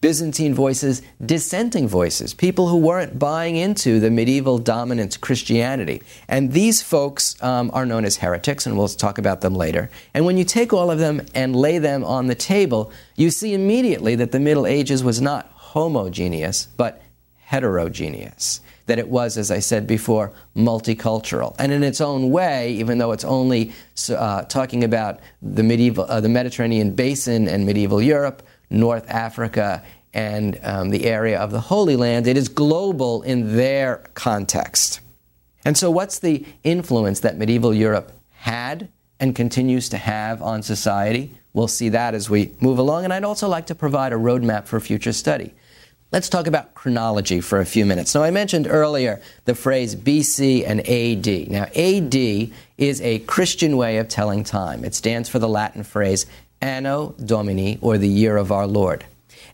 Byzantine 0.00 0.54
voices, 0.54 1.02
dissenting 1.24 1.88
voices, 1.88 2.32
people 2.32 2.68
who 2.68 2.76
weren't 2.76 3.18
buying 3.18 3.56
into 3.56 3.98
the 3.98 4.10
medieval 4.10 4.58
dominant 4.58 5.20
Christianity. 5.20 6.00
And 6.28 6.52
these 6.52 6.80
folks 6.80 7.42
um, 7.42 7.70
are 7.74 7.86
known 7.86 8.04
as 8.04 8.18
heretics, 8.18 8.66
and 8.66 8.78
we'll 8.78 8.88
talk 8.88 9.18
about 9.18 9.40
them 9.40 9.54
later. 9.54 9.90
And 10.12 10.24
when 10.24 10.36
you 10.36 10.44
take 10.44 10.72
all 10.72 10.90
of 10.90 10.98
them 11.00 11.22
and 11.34 11.56
lay 11.56 11.78
them 11.78 12.04
on 12.04 12.28
the 12.28 12.34
table, 12.34 12.92
you 13.16 13.30
see 13.30 13.52
immediately 13.52 14.14
that 14.16 14.30
the 14.30 14.40
Middle 14.40 14.66
Ages 14.66 15.02
was 15.02 15.20
not 15.20 15.50
homogeneous, 15.54 16.68
but 16.76 17.02
heterogeneous. 17.46 18.60
That 18.86 18.98
it 18.98 19.08
was, 19.08 19.38
as 19.38 19.50
I 19.50 19.60
said 19.60 19.86
before, 19.86 20.32
multicultural. 20.54 21.56
And 21.58 21.72
in 21.72 21.82
its 21.82 22.00
own 22.00 22.30
way, 22.30 22.72
even 22.72 22.98
though 22.98 23.12
it's 23.12 23.24
only 23.24 23.72
uh, 24.10 24.42
talking 24.42 24.84
about 24.84 25.20
the, 25.40 25.62
medieval, 25.62 26.04
uh, 26.08 26.20
the 26.20 26.28
Mediterranean 26.28 26.90
basin 26.94 27.48
and 27.48 27.64
medieval 27.64 28.02
Europe, 28.02 28.42
North 28.68 29.08
Africa, 29.08 29.82
and 30.12 30.60
um, 30.62 30.90
the 30.90 31.06
area 31.06 31.38
of 31.38 31.50
the 31.50 31.60
Holy 31.60 31.96
Land, 31.96 32.26
it 32.26 32.36
is 32.36 32.48
global 32.48 33.22
in 33.22 33.56
their 33.56 34.04
context. 34.14 35.00
And 35.64 35.76
so, 35.76 35.90
what's 35.90 36.18
the 36.18 36.44
influence 36.62 37.20
that 37.20 37.36
medieval 37.38 37.74
Europe 37.74 38.12
had 38.32 38.88
and 39.18 39.34
continues 39.34 39.88
to 39.88 39.96
have 39.96 40.42
on 40.42 40.62
society? 40.62 41.32
We'll 41.52 41.68
see 41.68 41.88
that 41.90 42.14
as 42.14 42.28
we 42.28 42.52
move 42.60 42.78
along. 42.78 43.04
And 43.04 43.12
I'd 43.12 43.24
also 43.24 43.48
like 43.48 43.66
to 43.66 43.74
provide 43.74 44.12
a 44.12 44.16
roadmap 44.16 44.66
for 44.66 44.78
future 44.80 45.12
study. 45.12 45.54
Let's 46.12 46.28
talk 46.28 46.46
about 46.46 46.74
chronology 46.74 47.40
for 47.40 47.58
a 47.58 47.64
few 47.64 47.84
minutes. 47.84 48.14
Now, 48.14 48.22
I 48.22 48.30
mentioned 48.30 48.68
earlier 48.68 49.20
the 49.46 49.54
phrase 49.54 49.96
BC 49.96 50.64
and 50.64 50.80
AD. 50.88 51.50
Now, 51.50 51.64
AD 51.74 52.52
is 52.78 53.00
a 53.00 53.18
Christian 53.20 53.76
way 53.76 53.98
of 53.98 54.08
telling 54.08 54.44
time. 54.44 54.84
It 54.84 54.94
stands 54.94 55.28
for 55.28 55.40
the 55.40 55.48
Latin 55.48 55.82
phrase 55.82 56.26
Anno 56.60 57.14
Domini, 57.22 57.78
or 57.80 57.98
the 57.98 58.08
year 58.08 58.36
of 58.36 58.52
our 58.52 58.66
Lord. 58.66 59.04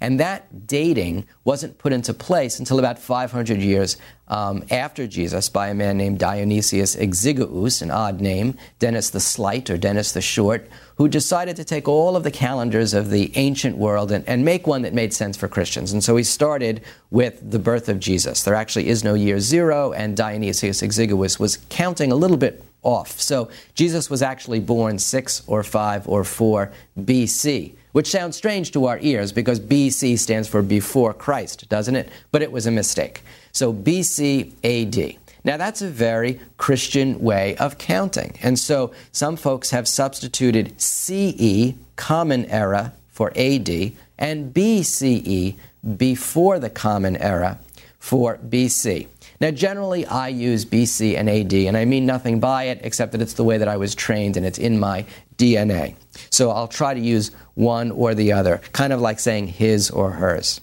And 0.01 0.19
that 0.19 0.67
dating 0.67 1.27
wasn't 1.45 1.77
put 1.79 1.93
into 1.93 2.15
place 2.15 2.59
until 2.59 2.79
about 2.79 2.99
500 2.99 3.59
years 3.59 3.99
um, 4.29 4.65
after 4.71 5.07
Jesus 5.07 5.49
by 5.49 5.69
a 5.69 5.75
man 5.75 5.99
named 5.99 6.19
Dionysius 6.19 6.97
Exiguus, 6.97 7.83
an 7.83 7.91
odd 7.91 8.21
name, 8.21 8.57
Dennis 8.79 9.11
the 9.11 9.21
Slight 9.21 9.69
or 9.69 9.77
Dennis 9.77 10.13
the 10.13 10.23
Short, 10.23 10.69
who 10.97 11.09
decided 11.09 11.57
to 11.57 11.65
take 11.65 11.89
all 11.89 12.17
of 12.17 12.23
the 12.23 12.31
calendars 12.31 12.95
of 12.95 13.11
the 13.11 13.33
ancient 13.37 13.77
world 13.77 14.11
and, 14.11 14.27
and 14.29 14.45
make 14.45 14.67
one 14.67 14.83
that 14.83 14.95
made 14.95 15.13
sense 15.13 15.37
for 15.37 15.49
Christians. 15.49 15.93
And 15.93 16.03
so 16.03 16.17
he 16.17 16.23
started 16.23 16.83
with 17.11 17.51
the 17.51 17.59
birth 17.59 17.89
of 17.89 18.01
Jesus. 18.01 18.43
There 18.45 18.55
actually 18.55 18.89
is 18.89 19.05
no 19.05 19.15
year 19.15 19.41
zero, 19.41 19.93
and 19.93 20.17
Dionysius 20.17 20.81
Exiguus 20.81 21.39
was 21.39 21.59
counting 21.69 22.13
a 22.13 22.17
little 22.17 22.37
bit 22.37 22.65
off. 22.83 23.21
So 23.21 23.51
Jesus 23.75 24.09
was 24.09 24.23
actually 24.23 24.61
born 24.61 24.99
6 24.99 25.43
or 25.47 25.63
5 25.63 26.09
or 26.09 26.25
4 26.25 26.73
BC 26.99 27.75
which 27.93 28.11
sounds 28.11 28.37
strange 28.37 28.73
to 28.73 28.87
our 28.87 28.99
ears 29.01 29.33
because 29.33 29.61
BC 29.61 30.19
stands 30.19 30.49
for 30.49 30.63
before 30.63 31.13
Christ, 31.13 31.69
doesn't 31.69 31.97
it? 31.97 32.09
But 32.33 32.43
it 32.43 32.53
was 32.53 32.67
a 32.67 32.71
mistake. 32.71 33.23
So 33.53 33.73
BC 33.73 34.53
AD. 34.65 35.17
Now, 35.43 35.57
that's 35.57 35.81
a 35.81 35.89
very 35.89 36.39
Christian 36.59 37.21
way 37.21 37.57
of 37.57 37.79
counting. 37.79 38.39
And 38.43 38.59
so 38.59 38.93
some 39.11 39.37
folks 39.37 39.71
have 39.71 39.89
substituted 39.89 40.79
CE, 40.81 41.73
Common 41.97 42.45
Era, 42.47 42.93
for 43.09 43.33
AD, 43.37 43.93
and 44.19 44.53
BCE, 44.53 45.57
before 45.97 46.59
the 46.59 46.69
Common 46.69 47.17
Era, 47.17 47.59
for 47.99 48.37
BC. 48.37 49.09
Now, 49.41 49.51
generally, 49.51 50.05
I 50.05 50.29
use 50.29 50.67
BC 50.67 51.17
and 51.17 51.31
AD, 51.31 51.55
and 51.55 51.75
I 51.75 51.87
mean 51.87 52.05
nothing 52.05 52.41
by 52.41 52.65
it 52.65 52.81
except 52.83 53.13
that 53.13 53.23
it's 53.23 53.33
the 53.33 53.45
way 53.45 53.57
that 53.57 53.69
I 53.69 53.79
was 53.79 53.95
trained 53.95 54.37
and 54.37 54.45
it's 54.45 54.59
in 54.59 54.79
my 54.79 55.07
DNA. 55.41 55.95
So 56.31 56.51
I'll 56.51 56.69
try 56.69 56.95
to 56.95 57.01
use 57.01 57.31
one 57.55 57.91
or 57.91 58.15
the 58.15 58.33
other, 58.33 58.59
kind 58.73 58.93
of 58.93 59.01
like 59.01 59.19
saying 59.19 59.49
his 59.49 59.91
or 59.91 60.11
hers. 60.11 60.61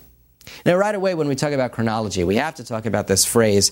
Now, 0.65 0.75
right 0.75 0.95
away, 0.95 1.13
when 1.15 1.27
we 1.27 1.35
talk 1.35 1.51
about 1.51 1.71
chronology, 1.71 2.23
we 2.23 2.35
have 2.35 2.55
to 2.55 2.63
talk 2.63 2.85
about 2.85 3.07
this 3.07 3.25
phrase, 3.25 3.71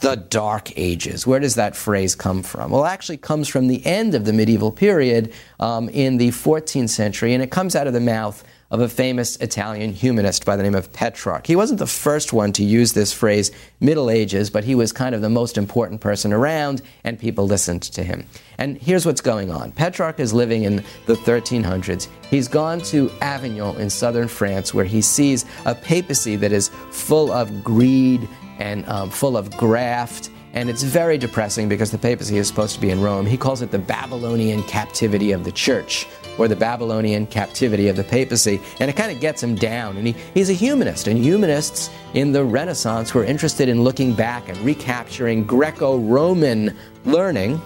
the 0.00 0.16
Dark 0.16 0.76
Ages. 0.76 1.26
Where 1.26 1.40
does 1.40 1.54
that 1.54 1.76
phrase 1.76 2.14
come 2.14 2.42
from? 2.42 2.70
Well, 2.70 2.84
it 2.84 2.88
actually 2.88 3.18
comes 3.18 3.48
from 3.48 3.68
the 3.68 3.84
end 3.86 4.14
of 4.14 4.24
the 4.24 4.32
medieval 4.32 4.72
period 4.72 5.32
um, 5.60 5.88
in 5.90 6.16
the 6.16 6.28
14th 6.28 6.90
century, 6.90 7.34
and 7.34 7.42
it 7.42 7.50
comes 7.50 7.76
out 7.76 7.86
of 7.86 7.92
the 7.92 8.00
mouth 8.00 8.42
of 8.70 8.80
a 8.80 8.88
famous 8.88 9.36
Italian 9.36 9.92
humanist 9.92 10.44
by 10.44 10.54
the 10.56 10.62
name 10.62 10.76
of 10.76 10.92
Petrarch. 10.92 11.46
He 11.46 11.56
wasn't 11.56 11.80
the 11.80 11.86
first 11.86 12.32
one 12.32 12.52
to 12.52 12.62
use 12.62 12.92
this 12.92 13.12
phrase, 13.12 13.50
Middle 13.80 14.10
Ages, 14.10 14.48
but 14.48 14.62
he 14.62 14.76
was 14.76 14.92
kind 14.92 15.14
of 15.14 15.22
the 15.22 15.28
most 15.28 15.58
important 15.58 16.00
person 16.00 16.32
around, 16.32 16.80
and 17.02 17.18
people 17.18 17.46
listened 17.46 17.82
to 17.82 18.04
him. 18.04 18.24
And 18.58 18.78
here's 18.78 19.04
what's 19.04 19.20
going 19.20 19.50
on 19.50 19.72
Petrarch 19.72 20.20
is 20.20 20.32
living 20.32 20.62
in 20.62 20.76
the 21.06 21.14
1300s. 21.14 22.08
He's 22.28 22.46
gone 22.46 22.80
to 22.82 23.10
Avignon 23.20 23.80
in 23.80 23.90
southern 23.90 24.28
France, 24.28 24.72
where 24.72 24.84
he 24.84 25.02
sees 25.02 25.44
a 25.66 25.74
papacy 25.74 26.36
that 26.36 26.52
is 26.52 26.68
full 26.92 27.32
of 27.32 27.64
greed 27.64 28.28
and 28.60 28.88
um, 28.88 29.10
full 29.10 29.36
of 29.36 29.50
graft 29.56 30.30
and 30.54 30.68
it's 30.68 30.82
very 30.82 31.16
depressing 31.16 31.68
because 31.68 31.90
the 31.90 31.98
papacy 31.98 32.36
is 32.36 32.48
supposed 32.48 32.74
to 32.74 32.80
be 32.80 32.90
in 32.90 33.00
Rome. 33.00 33.26
He 33.26 33.36
calls 33.36 33.62
it 33.62 33.70
the 33.70 33.78
Babylonian 33.78 34.62
captivity 34.64 35.32
of 35.32 35.44
the 35.44 35.52
church 35.52 36.06
or 36.38 36.48
the 36.48 36.56
Babylonian 36.56 37.26
captivity 37.26 37.88
of 37.88 37.96
the 37.96 38.04
papacy, 38.04 38.60
and 38.80 38.90
it 38.90 38.96
kind 38.96 39.12
of 39.12 39.20
gets 39.20 39.42
him 39.42 39.54
down. 39.54 39.96
And 39.96 40.06
he, 40.06 40.14
he's 40.34 40.50
a 40.50 40.54
humanist, 40.54 41.06
and 41.06 41.18
humanists 41.18 41.90
in 42.14 42.32
the 42.32 42.44
Renaissance 42.44 43.12
were 43.14 43.24
interested 43.24 43.68
in 43.68 43.82
looking 43.82 44.12
back 44.12 44.48
and 44.48 44.58
recapturing 44.58 45.44
Greco 45.44 45.98
Roman 45.98 46.76
learning 47.04 47.60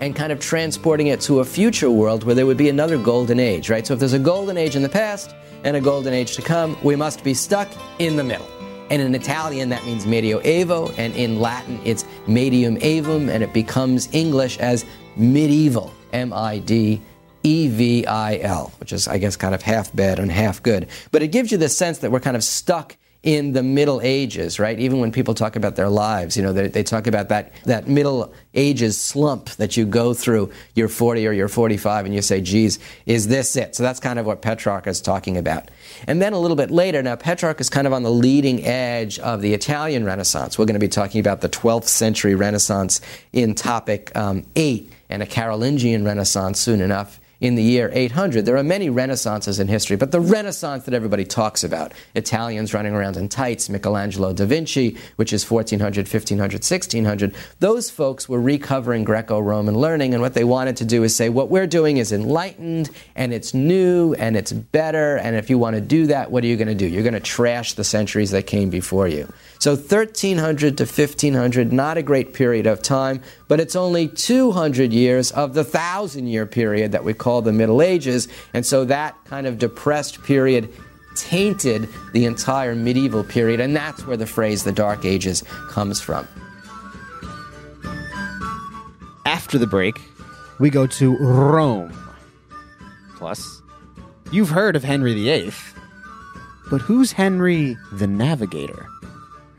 and 0.00 0.16
kind 0.16 0.32
of 0.32 0.40
transporting 0.40 1.08
it 1.08 1.20
to 1.20 1.40
a 1.40 1.44
future 1.44 1.90
world 1.90 2.24
where 2.24 2.34
there 2.34 2.46
would 2.46 2.56
be 2.56 2.68
another 2.68 2.98
golden 2.98 3.38
age, 3.38 3.70
right? 3.70 3.86
So 3.86 3.94
if 3.94 4.00
there's 4.00 4.14
a 4.14 4.18
golden 4.18 4.56
age 4.56 4.74
in 4.74 4.82
the 4.82 4.88
past 4.88 5.34
and 5.62 5.76
a 5.76 5.80
golden 5.80 6.14
age 6.14 6.34
to 6.36 6.42
come, 6.42 6.76
we 6.82 6.96
must 6.96 7.22
be 7.22 7.34
stuck 7.34 7.68
in 7.98 8.16
the 8.16 8.24
middle. 8.24 8.48
And 8.90 9.00
in 9.00 9.14
Italian, 9.14 9.68
that 9.68 9.84
means 9.84 10.04
medioevo, 10.04 10.92
and 10.98 11.14
in 11.14 11.38
Latin, 11.38 11.78
it's 11.84 12.04
medium 12.26 12.76
aevum, 12.78 13.28
and 13.28 13.42
it 13.42 13.52
becomes 13.52 14.08
English 14.12 14.58
as 14.58 14.84
medieval, 15.16 15.92
M 16.12 16.32
I 16.32 16.58
D 16.58 17.00
E 17.42 17.68
V 17.68 18.06
I 18.06 18.38
L, 18.38 18.72
which 18.80 18.92
is, 18.92 19.08
I 19.08 19.18
guess, 19.18 19.36
kind 19.36 19.54
of 19.54 19.62
half 19.62 19.94
bad 19.94 20.18
and 20.18 20.30
half 20.30 20.62
good. 20.62 20.88
But 21.10 21.22
it 21.22 21.28
gives 21.28 21.50
you 21.50 21.58
the 21.58 21.68
sense 21.68 21.98
that 21.98 22.10
we're 22.10 22.20
kind 22.20 22.36
of 22.36 22.44
stuck 22.44 22.96
in 23.22 23.52
the 23.52 23.62
Middle 23.62 24.00
Ages, 24.00 24.58
right? 24.58 24.78
Even 24.78 24.98
when 24.98 25.12
people 25.12 25.34
talk 25.34 25.54
about 25.54 25.76
their 25.76 25.90
lives, 25.90 26.38
you 26.38 26.42
know, 26.42 26.54
they, 26.54 26.68
they, 26.68 26.82
talk 26.82 27.06
about 27.06 27.28
that, 27.28 27.52
that 27.64 27.86
Middle 27.86 28.32
Ages 28.54 28.98
slump 28.98 29.50
that 29.50 29.76
you 29.76 29.84
go 29.84 30.14
through. 30.14 30.50
You're 30.74 30.88
40 30.88 31.28
or 31.28 31.32
you're 31.32 31.48
45 31.48 32.06
and 32.06 32.14
you 32.14 32.22
say, 32.22 32.40
geez, 32.40 32.78
is 33.04 33.28
this 33.28 33.56
it? 33.56 33.76
So 33.76 33.82
that's 33.82 34.00
kind 34.00 34.18
of 34.18 34.24
what 34.24 34.40
Petrarch 34.40 34.86
is 34.86 35.02
talking 35.02 35.36
about. 35.36 35.70
And 36.06 36.22
then 36.22 36.32
a 36.32 36.38
little 36.38 36.56
bit 36.56 36.70
later, 36.70 37.02
now 37.02 37.14
Petrarch 37.14 37.60
is 37.60 37.68
kind 37.68 37.86
of 37.86 37.92
on 37.92 38.04
the 38.04 38.10
leading 38.10 38.64
edge 38.64 39.18
of 39.18 39.42
the 39.42 39.52
Italian 39.52 40.06
Renaissance. 40.06 40.58
We're 40.58 40.64
going 40.64 40.74
to 40.74 40.80
be 40.80 40.88
talking 40.88 41.20
about 41.20 41.42
the 41.42 41.50
12th 41.50 41.88
century 41.88 42.34
Renaissance 42.34 43.02
in 43.34 43.54
topic 43.54 44.16
um, 44.16 44.46
8 44.56 44.90
and 45.10 45.22
a 45.22 45.26
Carolingian 45.26 46.06
Renaissance 46.06 46.58
soon 46.58 46.80
enough 46.80 47.20
in 47.40 47.54
the 47.54 47.62
year 47.62 47.90
800. 47.92 48.44
There 48.44 48.56
are 48.56 48.62
many 48.62 48.90
renaissances 48.90 49.58
in 49.58 49.68
history, 49.68 49.96
but 49.96 50.12
the 50.12 50.20
renaissance 50.20 50.84
that 50.84 50.94
everybody 50.94 51.24
talks 51.24 51.64
about, 51.64 51.92
Italians 52.14 52.74
running 52.74 52.94
around 52.94 53.16
in 53.16 53.28
tights, 53.28 53.68
Michelangelo 53.68 54.32
da 54.32 54.44
Vinci, 54.44 54.96
which 55.16 55.32
is 55.32 55.50
1400, 55.50 56.06
1500, 56.06 56.54
1600, 56.54 57.34
those 57.60 57.90
folks 57.90 58.28
were 58.28 58.40
recovering 58.40 59.04
Greco-Roman 59.04 59.76
learning, 59.76 60.12
and 60.14 60.22
what 60.22 60.34
they 60.34 60.44
wanted 60.44 60.76
to 60.76 60.84
do 60.84 61.02
is 61.02 61.16
say, 61.16 61.28
what 61.28 61.50
we're 61.50 61.66
doing 61.66 61.96
is 61.96 62.12
enlightened, 62.12 62.90
and 63.16 63.32
it's 63.32 63.54
new, 63.54 64.14
and 64.14 64.36
it's 64.36 64.52
better, 64.52 65.16
and 65.16 65.36
if 65.36 65.48
you 65.48 65.58
want 65.58 65.74
to 65.74 65.80
do 65.80 66.06
that, 66.06 66.30
what 66.30 66.44
are 66.44 66.46
you 66.46 66.56
going 66.56 66.68
to 66.68 66.74
do? 66.74 66.86
You're 66.86 67.02
going 67.02 67.14
to 67.14 67.20
trash 67.20 67.74
the 67.74 67.84
centuries 67.84 68.30
that 68.32 68.46
came 68.46 68.70
before 68.70 69.08
you. 69.08 69.32
So 69.60 69.72
1300 69.72 70.78
to 70.78 70.84
1500, 70.84 71.70
not 71.70 71.98
a 71.98 72.02
great 72.02 72.32
period 72.32 72.66
of 72.66 72.80
time, 72.80 73.20
but 73.46 73.60
it's 73.60 73.76
only 73.76 74.08
200 74.08 74.90
years 74.90 75.30
of 75.32 75.52
the 75.52 75.64
thousand 75.64 76.28
year 76.28 76.46
period 76.46 76.92
that 76.92 77.04
we 77.04 77.12
call 77.12 77.42
the 77.42 77.52
Middle 77.52 77.82
Ages. 77.82 78.26
And 78.54 78.64
so 78.64 78.86
that 78.86 79.22
kind 79.26 79.46
of 79.46 79.58
depressed 79.58 80.22
period 80.22 80.72
tainted 81.14 81.90
the 82.14 82.24
entire 82.24 82.74
medieval 82.74 83.22
period, 83.22 83.60
and 83.60 83.76
that's 83.76 84.06
where 84.06 84.16
the 84.16 84.26
phrase 84.26 84.64
the 84.64 84.72
Dark 84.72 85.04
Ages 85.04 85.44
comes 85.68 86.00
from. 86.00 86.26
After 89.26 89.58
the 89.58 89.66
break, 89.66 90.00
we 90.58 90.70
go 90.70 90.86
to 90.86 91.18
Rome 91.18 91.92
Plus. 93.16 93.60
You've 94.32 94.50
heard 94.50 94.74
of 94.74 94.84
Henry 94.84 95.12
VIII, 95.12 95.52
but 96.70 96.80
who's 96.80 97.12
Henry 97.12 97.76
the 97.92 98.06
Navigator? 98.06 98.86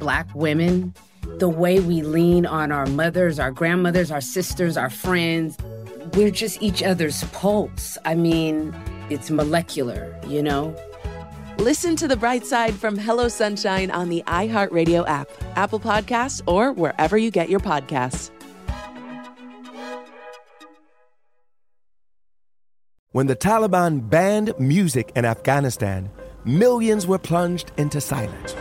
Black 0.00 0.26
women, 0.34 0.94
the 1.38 1.48
way 1.48 1.78
we 1.78 2.00
lean 2.02 2.46
on 2.46 2.72
our 2.72 2.86
mothers, 2.86 3.38
our 3.38 3.52
grandmothers, 3.52 4.10
our 4.10 4.22
sisters, 4.22 4.76
our 4.76 4.90
friends. 4.90 5.56
We're 6.14 6.30
just 6.30 6.60
each 6.62 6.82
other's 6.82 7.22
pulse. 7.24 7.96
I 8.04 8.14
mean, 8.14 8.74
it's 9.10 9.30
molecular, 9.30 10.18
you 10.26 10.42
know? 10.42 10.74
Listen 11.58 11.94
to 11.96 12.08
the 12.08 12.16
bright 12.16 12.46
side 12.46 12.74
from 12.74 12.96
Hello 12.96 13.28
Sunshine 13.28 13.90
on 13.90 14.08
the 14.08 14.24
iHeartRadio 14.26 15.06
app, 15.06 15.28
Apple 15.54 15.78
Podcasts, 15.78 16.40
or 16.46 16.72
wherever 16.72 17.18
you 17.18 17.30
get 17.30 17.50
your 17.50 17.60
podcasts. 17.60 18.30
When 23.12 23.26
the 23.26 23.36
Taliban 23.36 24.08
banned 24.08 24.54
music 24.58 25.12
in 25.14 25.26
Afghanistan, 25.26 26.08
millions 26.44 27.06
were 27.06 27.18
plunged 27.18 27.72
into 27.76 28.00
silence. 28.00 28.54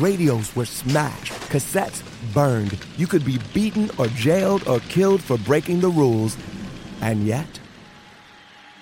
Radios 0.00 0.54
were 0.54 0.64
smashed, 0.64 1.32
cassettes 1.50 2.02
burned. 2.32 2.78
You 2.96 3.06
could 3.06 3.24
be 3.24 3.38
beaten 3.52 3.90
or 3.98 4.06
jailed 4.08 4.66
or 4.68 4.80
killed 4.80 5.22
for 5.22 5.38
breaking 5.38 5.80
the 5.80 5.88
rules. 5.88 6.36
And 7.00 7.26
yet, 7.26 7.60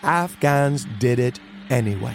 Afghans 0.03 0.87
did 0.99 1.19
it 1.19 1.41
anyway. 1.71 2.15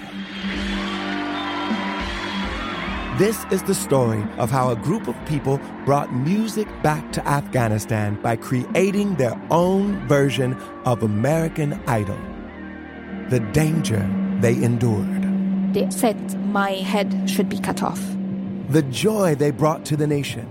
This 3.17 3.43
is 3.51 3.61
the 3.63 3.75
story 3.75 4.23
of 4.37 4.49
how 4.49 4.69
a 4.71 4.75
group 4.75 5.07
of 5.07 5.15
people 5.25 5.59
brought 5.85 6.13
music 6.13 6.67
back 6.81 7.11
to 7.13 7.27
Afghanistan 7.27 8.19
by 8.21 8.35
creating 8.35 9.15
their 9.15 9.39
own 9.51 10.07
version 10.07 10.53
of 10.85 11.03
American 11.03 11.73
Idol. 11.87 12.17
The 13.29 13.39
danger 13.51 14.09
they 14.39 14.53
endured. 14.63 15.73
They 15.73 15.89
said 15.89 16.39
my 16.47 16.71
head 16.71 17.29
should 17.29 17.49
be 17.49 17.59
cut 17.59 17.83
off. 17.83 18.01
The 18.71 18.83
joy 18.83 19.35
they 19.35 19.51
brought 19.51 19.83
to 19.87 19.97
the 19.97 20.07
nation. 20.07 20.47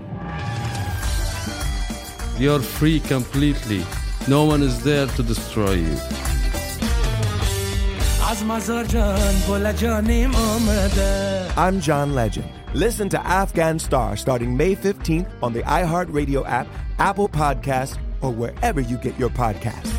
You're 2.37 2.59
free 2.59 2.99
completely. 2.99 3.83
No 4.27 4.45
one 4.45 4.61
is 4.61 4.83
there 4.83 5.07
to 5.07 5.23
destroy 5.23 5.71
you. 5.71 5.97
I'm 11.57 11.81
John 11.81 12.13
Legend. 12.13 12.47
Listen 12.75 13.09
to 13.09 13.19
Afghan 13.25 13.79
Star 13.79 14.15
starting 14.15 14.55
May 14.55 14.75
15th 14.75 15.31
on 15.41 15.53
the 15.53 15.63
iHeartRadio 15.63 16.47
app, 16.47 16.67
Apple 16.99 17.27
Podcasts, 17.27 17.97
or 18.21 18.31
wherever 18.31 18.79
you 18.79 18.97
get 18.99 19.17
your 19.17 19.29
podcasts. 19.31 19.97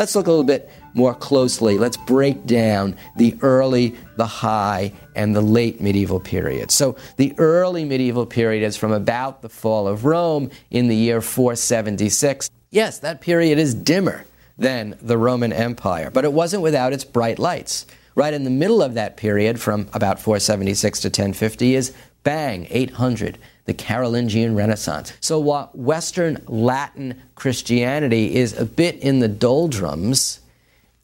Let's 0.00 0.16
look 0.16 0.28
a 0.28 0.30
little 0.30 0.44
bit 0.44 0.70
more 0.94 1.12
closely. 1.12 1.76
Let's 1.76 1.98
break 1.98 2.46
down 2.46 2.96
the 3.16 3.36
early, 3.42 3.94
the 4.16 4.24
high, 4.24 4.94
and 5.14 5.36
the 5.36 5.42
late 5.42 5.82
medieval 5.82 6.20
period. 6.20 6.70
So, 6.70 6.96
the 7.18 7.34
early 7.36 7.84
medieval 7.84 8.24
period 8.24 8.64
is 8.64 8.78
from 8.78 8.92
about 8.92 9.42
the 9.42 9.50
fall 9.50 9.86
of 9.86 10.06
Rome 10.06 10.50
in 10.70 10.88
the 10.88 10.96
year 10.96 11.20
476. 11.20 12.48
Yes, 12.70 13.00
that 13.00 13.20
period 13.20 13.58
is 13.58 13.74
dimmer 13.74 14.24
than 14.56 14.96
the 15.02 15.18
Roman 15.18 15.52
Empire, 15.52 16.10
but 16.10 16.24
it 16.24 16.32
wasn't 16.32 16.62
without 16.62 16.94
its 16.94 17.04
bright 17.04 17.38
lights. 17.38 17.84
Right 18.14 18.32
in 18.32 18.44
the 18.44 18.50
middle 18.50 18.82
of 18.82 18.94
that 18.94 19.18
period, 19.18 19.60
from 19.60 19.90
about 19.92 20.18
476 20.18 21.00
to 21.00 21.08
1050, 21.08 21.74
is 21.74 21.92
bang, 22.22 22.66
800 22.70 23.36
the 23.64 23.74
Carolingian 23.74 24.54
Renaissance. 24.54 25.12
So 25.20 25.38
while 25.38 25.70
Western 25.74 26.42
Latin 26.46 27.20
Christianity 27.34 28.36
is 28.36 28.58
a 28.58 28.64
bit 28.64 28.96
in 28.96 29.20
the 29.20 29.28
doldrums, 29.28 30.40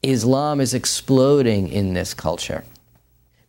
Islam 0.03 0.61
is 0.61 0.73
exploding 0.73 1.69
in 1.69 1.93
this 1.93 2.13
culture. 2.13 2.63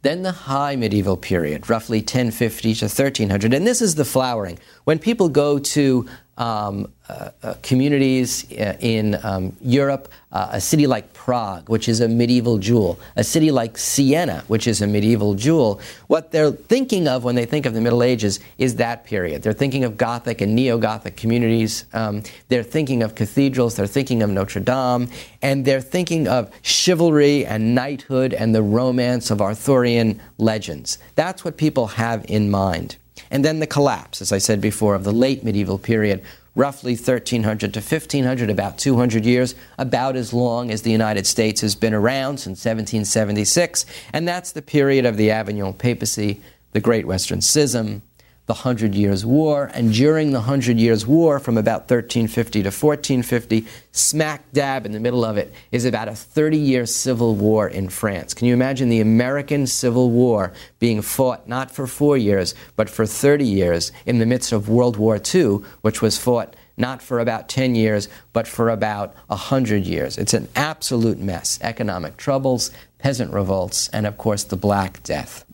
Then 0.03 0.23
the 0.23 0.33
high 0.33 0.77
medieval 0.77 1.17
period, 1.17 1.69
roughly 1.69 1.99
1050 1.99 2.75
to 2.75 2.85
1300, 2.85 3.53
and 3.53 3.67
this 3.67 3.83
is 3.83 3.97
the 3.97 4.05
flowering. 4.05 4.59
When 4.85 4.99
people 4.99 5.29
go 5.29 5.59
to 5.59 6.07
um, 6.39 6.91
uh, 7.09 7.31
uh, 7.43 7.55
communities 7.63 8.51
uh, 8.53 8.77
in 8.81 9.19
um, 9.25 9.55
Europe, 9.61 10.09
uh, 10.31 10.51
a 10.53 10.61
city 10.61 10.87
like 10.87 11.13
Prague, 11.13 11.69
which 11.69 11.89
is 11.89 12.01
a 12.01 12.09
medieval 12.09 12.59
jewel, 12.59 12.99
a 13.17 13.25
city 13.25 13.51
like 13.51 13.77
Siena, 13.77 14.45
which 14.47 14.67
is 14.67 14.81
a 14.81 14.87
medieval 14.87 15.35
jewel, 15.35 15.81
what 16.07 16.31
they're 16.31 16.53
thinking 16.53 17.09
of 17.09 17.25
when 17.25 17.35
they 17.35 17.45
think 17.45 17.67
of 17.67 17.75
the 17.75 17.81
Middle 17.81 18.03
Ages 18.03 18.39
is 18.57 18.77
that 18.77 19.05
period. 19.05 19.43
They're 19.43 19.53
thinking 19.53 19.85
of 19.85 19.97
Gothic 19.97 20.41
and 20.41 20.55
Neo 20.55 20.79
Gothic 20.79 21.17
communities. 21.17 21.87
Um, 21.93 22.23
they're 22.49 22.63
thinking 22.63 23.03
of 23.03 23.15
cathedrals. 23.15 23.77
They're 23.77 23.87
thinking 23.87 24.23
of 24.23 24.31
Notre 24.31 24.61
Dame. 24.61 25.09
And 25.43 25.65
they're 25.65 25.81
thinking 25.81 26.29
of 26.29 26.51
chivalry 26.63 27.45
and 27.45 27.75
knighthood 27.75 28.33
and 28.33 28.55
the 28.55 28.63
romance 28.63 29.31
of 29.31 29.41
Arthurian 29.41 30.21
legends. 30.37 30.99
That's 31.17 31.45
what 31.45 31.57
people 31.57 31.89
have 31.89 32.25
in 32.29 32.51
mind. 32.51 32.97
And 33.31 33.45
then 33.45 33.61
the 33.61 33.67
collapse, 33.67 34.21
as 34.23 34.33
I 34.33 34.39
said 34.39 34.61
before, 34.61 34.95
of 34.95 35.05
the 35.05 35.13
late 35.13 35.45
medieval 35.45 35.79
period, 35.79 36.23
roughly 36.55 36.95
1300 36.95 37.73
to 37.75 37.81
1500, 37.81 38.51
about 38.51 38.79
200 38.79 39.25
years, 39.25 39.55
about 39.79 40.17
as 40.17 40.33
long 40.33 40.71
as 40.71 40.83
the 40.83 40.91
United 40.91 41.27
States 41.27 41.61
has 41.61 41.77
been 41.77 41.95
around 41.95 42.39
since 42.39 42.65
1776. 42.65 43.87
And 44.13 44.27
that's 44.27 44.53
the 44.53 44.63
period 44.63 45.07
of 45.07 45.17
the 45.17 45.31
Avignon 45.31 45.75
papacy, 45.75 46.41
the 46.73 46.81
Great 46.81 47.07
Western 47.07 47.41
Schism, 47.41 48.03
the 48.49 48.55
Hundred 48.55 48.95
Years' 48.95 49.27
War, 49.27 49.71
and 49.75 49.93
during 49.93 50.33
the 50.33 50.41
Hundred 50.41 50.79
Years' 50.79 51.07
War, 51.07 51.39
from 51.39 51.59
about 51.59 51.83
1350 51.83 52.63
to 52.63 52.69
1450, 52.69 53.67
smack 53.93 54.51
dab 54.53 54.87
in 54.87 54.93
the 54.93 55.01
middle 55.01 55.23
of 55.23 55.37
it, 55.37 55.53
is 55.71 55.85
about 55.85 56.09
a 56.09 56.15
30 56.15 56.57
year 56.57 56.87
civil 56.87 57.35
war 57.35 57.69
in 57.69 57.91
France. 57.91 58.33
Can 58.33 58.49
you 58.49 58.55
imagine 58.55 58.89
the 58.89 59.03
American 59.03 59.67
Civil 59.67 60.11
War 60.11 60.55
being 60.79 61.03
fought 61.03 61.47
not 61.47 61.71
for 61.71 61.87
four 61.87 62.17
years, 62.17 62.55
but 62.75 62.89
for 62.89 63.05
30 63.05 63.45
years 63.45 63.93
in 64.07 64.19
the 64.19 64.27
midst 64.27 64.51
of 64.51 64.71
World 64.71 64.97
War 64.97 65.21
II, 65.23 65.59
which 65.83 66.01
was 66.01 66.17
fought 66.17 66.57
not 66.79 67.03
for 67.03 67.21
about 67.21 67.51
10 67.51 67.75
years, 67.75 68.09
but 68.33 68.49
for 68.49 68.71
about 68.71 69.15
100 69.27 69.85
years? 69.85 70.17
It's 70.17 70.33
an 70.33 70.49
absolute 70.57 71.19
mess. 71.19 71.59
Economic 71.61 72.17
troubles, 72.17 72.71
peasant 72.99 73.31
revolts, 73.31 73.89
and 73.89 74.07
of 74.07 74.17
course 74.17 74.45
the 74.45 74.57
Black 74.57 75.03
Death. 75.03 75.45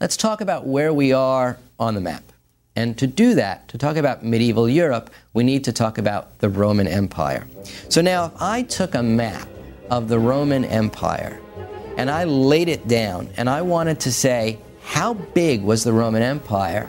Let's 0.00 0.16
talk 0.16 0.40
about 0.40 0.64
where 0.64 0.92
we 0.92 1.12
are 1.12 1.58
on 1.76 1.96
the 1.96 2.00
map. 2.00 2.22
And 2.76 2.96
to 2.98 3.08
do 3.08 3.34
that, 3.34 3.66
to 3.66 3.78
talk 3.78 3.96
about 3.96 4.24
medieval 4.24 4.68
Europe, 4.68 5.10
we 5.34 5.42
need 5.42 5.64
to 5.64 5.72
talk 5.72 5.98
about 5.98 6.38
the 6.38 6.48
Roman 6.48 6.86
Empire. 6.86 7.48
So 7.88 8.00
now, 8.00 8.26
if 8.26 8.40
I 8.40 8.62
took 8.62 8.94
a 8.94 9.02
map 9.02 9.48
of 9.90 10.06
the 10.06 10.20
Roman 10.20 10.64
Empire 10.64 11.40
and 11.96 12.08
I 12.12 12.22
laid 12.22 12.68
it 12.68 12.86
down 12.86 13.28
and 13.36 13.50
I 13.50 13.60
wanted 13.62 13.98
to 14.00 14.12
say, 14.12 14.60
how 14.84 15.14
big 15.14 15.64
was 15.64 15.82
the 15.82 15.92
Roman 15.92 16.22
Empire? 16.22 16.88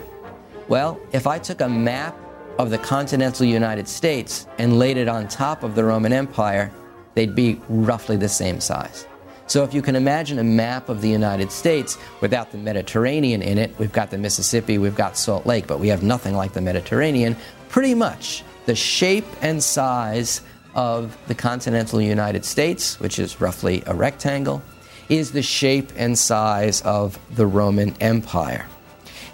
Well, 0.68 1.00
if 1.10 1.26
I 1.26 1.40
took 1.40 1.62
a 1.62 1.68
map 1.68 2.16
of 2.60 2.70
the 2.70 2.78
continental 2.78 3.44
United 3.44 3.88
States 3.88 4.46
and 4.58 4.78
laid 4.78 4.96
it 4.96 5.08
on 5.08 5.26
top 5.26 5.64
of 5.64 5.74
the 5.74 5.82
Roman 5.82 6.12
Empire, 6.12 6.70
they'd 7.14 7.34
be 7.34 7.60
roughly 7.68 8.16
the 8.16 8.28
same 8.28 8.60
size. 8.60 9.08
So 9.50 9.64
if 9.64 9.74
you 9.74 9.82
can 9.82 9.96
imagine 9.96 10.38
a 10.38 10.44
map 10.44 10.88
of 10.88 11.00
the 11.00 11.08
United 11.08 11.50
States 11.50 11.98
without 12.20 12.52
the 12.52 12.56
Mediterranean 12.56 13.42
in 13.42 13.58
it, 13.58 13.76
we've 13.80 13.90
got 13.90 14.12
the 14.12 14.16
Mississippi, 14.16 14.78
we've 14.78 14.94
got 14.94 15.16
Salt 15.16 15.44
Lake, 15.44 15.66
but 15.66 15.80
we 15.80 15.88
have 15.88 16.04
nothing 16.04 16.36
like 16.36 16.52
the 16.52 16.60
Mediterranean, 16.60 17.36
pretty 17.68 17.96
much 17.96 18.44
the 18.66 18.76
shape 18.76 19.24
and 19.42 19.60
size 19.60 20.42
of 20.76 21.18
the 21.26 21.34
continental 21.34 22.00
United 22.00 22.44
States, 22.44 23.00
which 23.00 23.18
is 23.18 23.40
roughly 23.40 23.82
a 23.86 23.92
rectangle, 23.92 24.62
is 25.08 25.32
the 25.32 25.42
shape 25.42 25.90
and 25.96 26.16
size 26.16 26.80
of 26.82 27.18
the 27.34 27.44
Roman 27.44 27.92
Empire. 28.00 28.66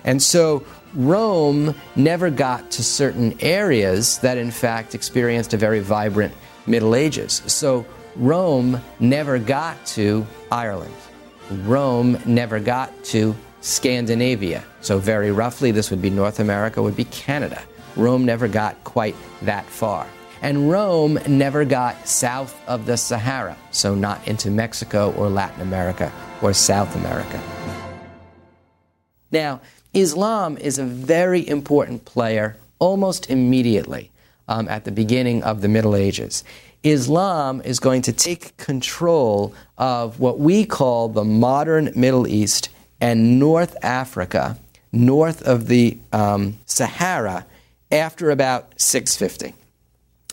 And 0.02 0.22
so 0.22 0.64
Rome 0.94 1.74
never 1.94 2.31
got 2.31 2.70
to 2.70 2.83
certain 2.83 3.37
areas 3.40 4.16
that, 4.20 4.38
in 4.38 4.50
fact, 4.50 4.94
experienced 4.94 5.52
a 5.52 5.59
very 5.59 5.81
vibrant 5.81 6.33
Middle 6.66 6.94
Ages. 6.94 7.42
So 7.48 7.85
Rome 8.18 8.81
never 8.98 9.38
got 9.38 9.85
to 9.87 10.26
Ireland. 10.50 10.94
Rome 11.50 12.18
never 12.24 12.59
got 12.59 13.05
to 13.05 13.37
Scandinavia. 13.61 14.64
So, 14.81 14.98
very 14.98 15.31
roughly, 15.33 15.70
this 15.70 15.90
would 15.90 16.00
be 16.00 16.11
North 16.11 16.40
America, 16.40 16.83
would 16.83 16.96
be 16.96 17.05
Canada. 17.05 17.62
Rome 17.94 18.24
never 18.24 18.48
got 18.48 18.83
quite 18.85 19.16
that 19.42 19.66
far. 19.66 20.07
And 20.42 20.70
Rome 20.70 21.18
never 21.26 21.64
got 21.64 22.07
south 22.07 22.59
of 22.68 22.87
the 22.87 22.96
Sahara, 22.96 23.57
so 23.70 23.94
not 23.94 24.26
into 24.26 24.50
Mexico 24.50 25.12
or 25.12 25.29
Latin 25.29 25.61
America 25.61 26.12
or 26.42 26.52
South 26.52 26.94
America. 26.96 27.40
Now, 29.31 29.61
Islam 29.92 30.57
is 30.59 30.79
a 30.79 30.85
very 30.85 31.46
important 31.46 32.05
player 32.05 32.57
almost 32.79 33.31
immediately 33.31 34.11
um, 34.48 34.68
at 34.68 34.85
the 34.85 34.92
beginning 34.92 35.42
of 35.42 35.61
the 35.62 35.68
Middle 35.68 35.96
Ages. 35.96 36.44
Islam 36.90 37.61
is 37.64 37.81
going 37.81 38.03
to 38.03 38.12
take 38.12 38.57
control 38.57 39.55
of 39.77 40.20
what 40.20 40.38
we 40.38 40.64
call 40.64 41.09
the 41.09 41.25
modern 41.25 41.92
Middle 41.96 42.27
East 42.27 42.68
and 43.01 43.38
North 43.38 43.77
Africa, 43.83 44.59
north 44.92 45.42
of 45.42 45.66
the 45.66 45.99
um, 46.12 46.59
Sahara, 46.66 47.46
after 47.90 48.31
about 48.31 48.81
650. 48.81 49.55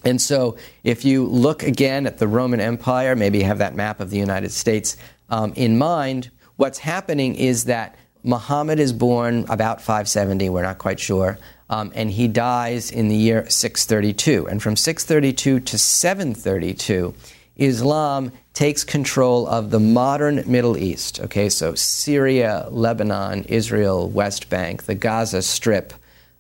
And 0.06 0.22
so, 0.22 0.58
if 0.84 1.06
you 1.06 1.26
look 1.26 1.64
again 1.64 2.06
at 2.06 2.18
the 2.18 2.28
Roman 2.28 2.60
Empire, 2.60 3.16
maybe 3.16 3.42
have 3.44 3.60
that 3.60 3.76
map 3.76 4.00
of 4.00 4.10
the 4.10 4.18
United 4.18 4.52
States 4.52 4.98
um, 5.30 5.54
in 5.56 5.78
mind, 5.78 6.30
what's 6.58 6.78
happening 6.78 7.36
is 7.36 7.66
that 7.66 7.96
Muhammad 8.24 8.80
is 8.80 8.94
born 8.94 9.46
about 9.50 9.82
570, 9.82 10.50
we're 10.50 10.62
not 10.62 10.78
quite 10.78 11.00
sure, 11.00 11.38
um, 11.74 11.92
and 11.96 12.12
he 12.12 12.28
dies 12.28 12.92
in 12.92 13.08
the 13.08 13.16
year 13.16 13.50
632. 13.50 14.48
And 14.48 14.62
from 14.62 14.76
632 14.76 15.60
to 15.60 15.78
732, 15.80 17.16
Islam 17.58 18.32
takes 18.54 18.84
control 18.84 19.48
of 19.48 19.72
the 19.72 19.80
modern 19.80 20.44
Middle 20.46 20.78
East. 20.78 21.20
Okay, 21.20 21.50
so 21.50 21.74
Syria, 21.74 22.68
Lebanon, 22.70 23.44
Israel, 23.46 24.08
West 24.08 24.52
Bank, 24.52 24.84
the 24.84 24.94
Gaza 24.94 25.42
Strip, 25.42 25.94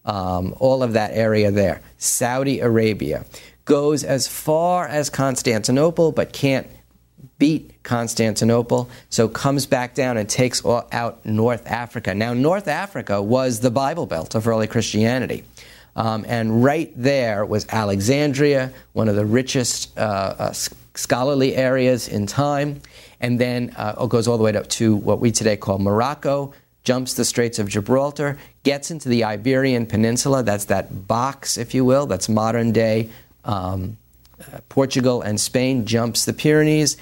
um, 0.05 0.53
all 0.59 0.83
of 0.83 0.93
that 0.93 1.09
area 1.13 1.49
there. 1.49 1.81
Saudi 1.97 2.59
Arabia 2.59 3.25
goes 3.65 4.03
as 4.03 4.27
far 4.27 4.87
as 4.87 5.09
Constantinople, 5.09 6.11
but 6.11 6.31
can't 6.31 6.67
beat 7.43 7.83
Constantinople, 7.83 8.89
so 9.09 9.27
comes 9.27 9.65
back 9.65 9.93
down 9.93 10.15
and 10.15 10.29
takes 10.29 10.65
out 10.65 11.25
North 11.25 11.67
Africa. 11.67 12.15
Now, 12.15 12.33
North 12.33 12.69
Africa 12.69 13.21
was 13.21 13.59
the 13.59 13.69
Bible 13.69 14.05
Belt 14.05 14.33
of 14.33 14.47
early 14.47 14.65
Christianity. 14.65 15.43
Um, 15.97 16.23
and 16.25 16.63
right 16.63 16.89
there 16.95 17.45
was 17.45 17.65
Alexandria, 17.67 18.71
one 18.93 19.09
of 19.09 19.17
the 19.17 19.25
richest 19.25 19.91
uh, 19.97 20.35
uh, 20.39 20.53
scholarly 20.95 21.53
areas 21.57 22.07
in 22.07 22.27
time. 22.27 22.79
And 23.19 23.37
then 23.37 23.73
uh, 23.75 24.05
goes 24.05 24.25
all 24.29 24.37
the 24.37 24.43
way 24.45 24.55
up 24.55 24.69
to 24.79 24.95
what 24.95 25.19
we 25.19 25.29
today 25.29 25.57
call 25.57 25.79
Morocco, 25.79 26.53
jumps 26.85 27.13
the 27.13 27.25
Straits 27.25 27.59
of 27.59 27.67
Gibraltar, 27.67 28.37
gets 28.63 28.89
into 28.89 29.09
the 29.09 29.25
Iberian 29.25 29.85
Peninsula. 29.85 30.43
That's 30.43 30.63
that 30.65 31.09
box, 31.09 31.57
if 31.57 31.73
you 31.73 31.83
will, 31.83 32.05
that's 32.05 32.29
modern 32.29 32.71
day 32.71 33.09
um, 33.43 33.97
uh, 34.39 34.59
Portugal 34.69 35.21
and 35.21 35.37
Spain, 35.37 35.85
jumps 35.85 36.23
the 36.23 36.31
Pyrenees, 36.31 36.95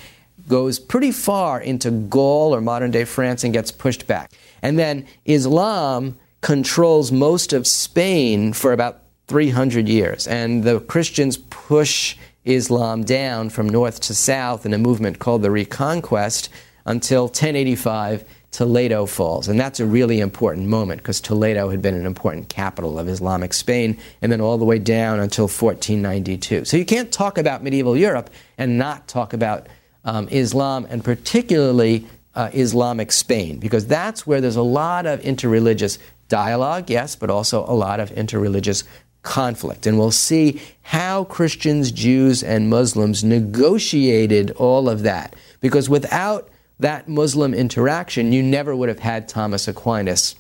goes 0.48 0.80
pretty 0.80 1.12
far 1.12 1.60
into 1.60 1.92
Gaul 1.92 2.54
or 2.54 2.62
modern 2.62 2.92
day 2.92 3.06
France 3.06 3.44
and 3.44 3.54
gets 3.54 3.72
pushed 3.72 4.08
back. 4.08 4.32
And 4.62 4.78
then 4.78 5.06
Islam 5.26 6.18
controls 6.42 7.12
most 7.12 7.54
of 7.54 7.68
Spain 7.68 8.54
for 8.54 8.74
about 8.74 9.04
300 9.28 9.88
years. 9.88 10.28
And 10.28 10.64
the 10.64 10.80
Christians 10.82 11.38
push 11.38 12.18
Islam 12.44 13.04
down 13.04 13.50
from 13.50 13.70
north 13.70 14.00
to 14.02 14.16
south 14.16 14.66
in 14.66 14.74
a 14.74 14.78
movement 14.78 15.20
called 15.20 15.44
the 15.44 15.52
Reconquest 15.52 16.50
until 16.86 17.26
1085 17.26 18.26
Toledo 18.52 19.06
falls. 19.06 19.48
And 19.48 19.60
that's 19.60 19.80
a 19.80 19.86
really 19.86 20.20
important 20.20 20.68
moment 20.68 21.02
because 21.02 21.22
Toledo 21.22 21.70
had 21.70 21.82
been 21.82 21.96
an 21.96 22.06
important 22.06 22.50
capital 22.50 23.00
of 23.00 23.08
Islamic 23.08 23.54
Spain 23.54 23.98
and 24.22 24.32
then 24.32 24.42
all 24.42 24.58
the 24.58 24.66
way 24.66 24.78
down 24.78 25.20
until 25.20 25.46
1492. 25.46 26.66
So 26.66 26.76
you 26.76 26.86
can't 26.86 27.12
talk 27.12 27.38
about 27.38 27.64
medieval 27.64 27.96
Europe 27.96 28.30
and 28.58 28.78
not 28.78 29.08
talk 29.08 29.32
about 29.32 29.68
um, 30.04 30.28
Islam 30.30 30.88
and 30.90 31.04
particularly 31.04 32.06
uh, 32.34 32.50
Islamic 32.54 33.12
Spain, 33.12 33.60
because 33.60 33.88
that's 33.88 34.26
where 34.26 34.42
there's 34.42 34.56
a 34.56 34.62
lot 34.62 35.06
of 35.06 35.22
interreligious 35.22 35.98
dialogue, 36.30 36.90
yes, 36.90 37.16
but 37.16 37.30
also 37.30 37.66
a 37.66 37.76
lot 37.76 38.00
of 38.00 38.10
interreligious 38.12 38.84
conflict. 39.22 39.86
And 39.86 40.00
we'll 40.00 40.12
see 40.12 40.62
how 40.82 41.26
Christians, 41.26 41.92
Jews, 41.92 42.42
and 42.42 42.70
Muslims 42.70 43.24
negotiated 43.24 44.52
all 44.52 44.90
of 44.90 45.04
that. 45.04 45.36
Because 45.60 45.90
without 45.90 46.50
that 46.80 47.08
Muslim 47.08 47.54
interaction, 47.54 48.32
you 48.32 48.42
never 48.42 48.76
would 48.76 48.90
have 48.90 49.00
had 49.00 49.28
Thomas 49.28 49.68
Aquinas 49.68 50.36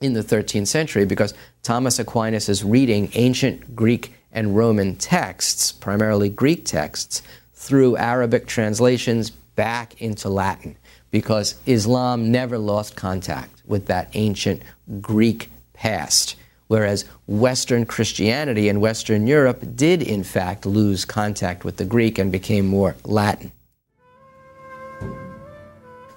in 0.00 0.14
the 0.14 0.22
13th 0.22 0.66
century, 0.66 1.04
because 1.04 1.34
Thomas 1.62 1.98
Aquinas 1.98 2.48
is 2.48 2.64
reading 2.64 3.10
ancient 3.14 3.76
Greek 3.76 4.12
and 4.32 4.56
Roman 4.56 4.96
texts, 4.96 5.70
primarily 5.70 6.28
Greek 6.28 6.64
texts, 6.64 7.22
through 7.64 7.96
Arabic 7.96 8.46
translations 8.46 9.30
back 9.30 10.00
into 10.02 10.28
Latin 10.28 10.76
because 11.10 11.54
Islam 11.64 12.30
never 12.30 12.58
lost 12.58 12.94
contact 12.94 13.62
with 13.64 13.86
that 13.86 14.10
ancient 14.12 14.62
Greek 15.00 15.48
past. 15.72 16.36
Whereas 16.66 17.06
Western 17.26 17.86
Christianity 17.86 18.68
in 18.68 18.80
Western 18.80 19.26
Europe 19.26 19.64
did, 19.76 20.02
in 20.02 20.24
fact, 20.24 20.66
lose 20.66 21.06
contact 21.06 21.64
with 21.64 21.78
the 21.78 21.86
Greek 21.86 22.18
and 22.18 22.30
became 22.30 22.66
more 22.66 22.96
Latin. 23.04 23.50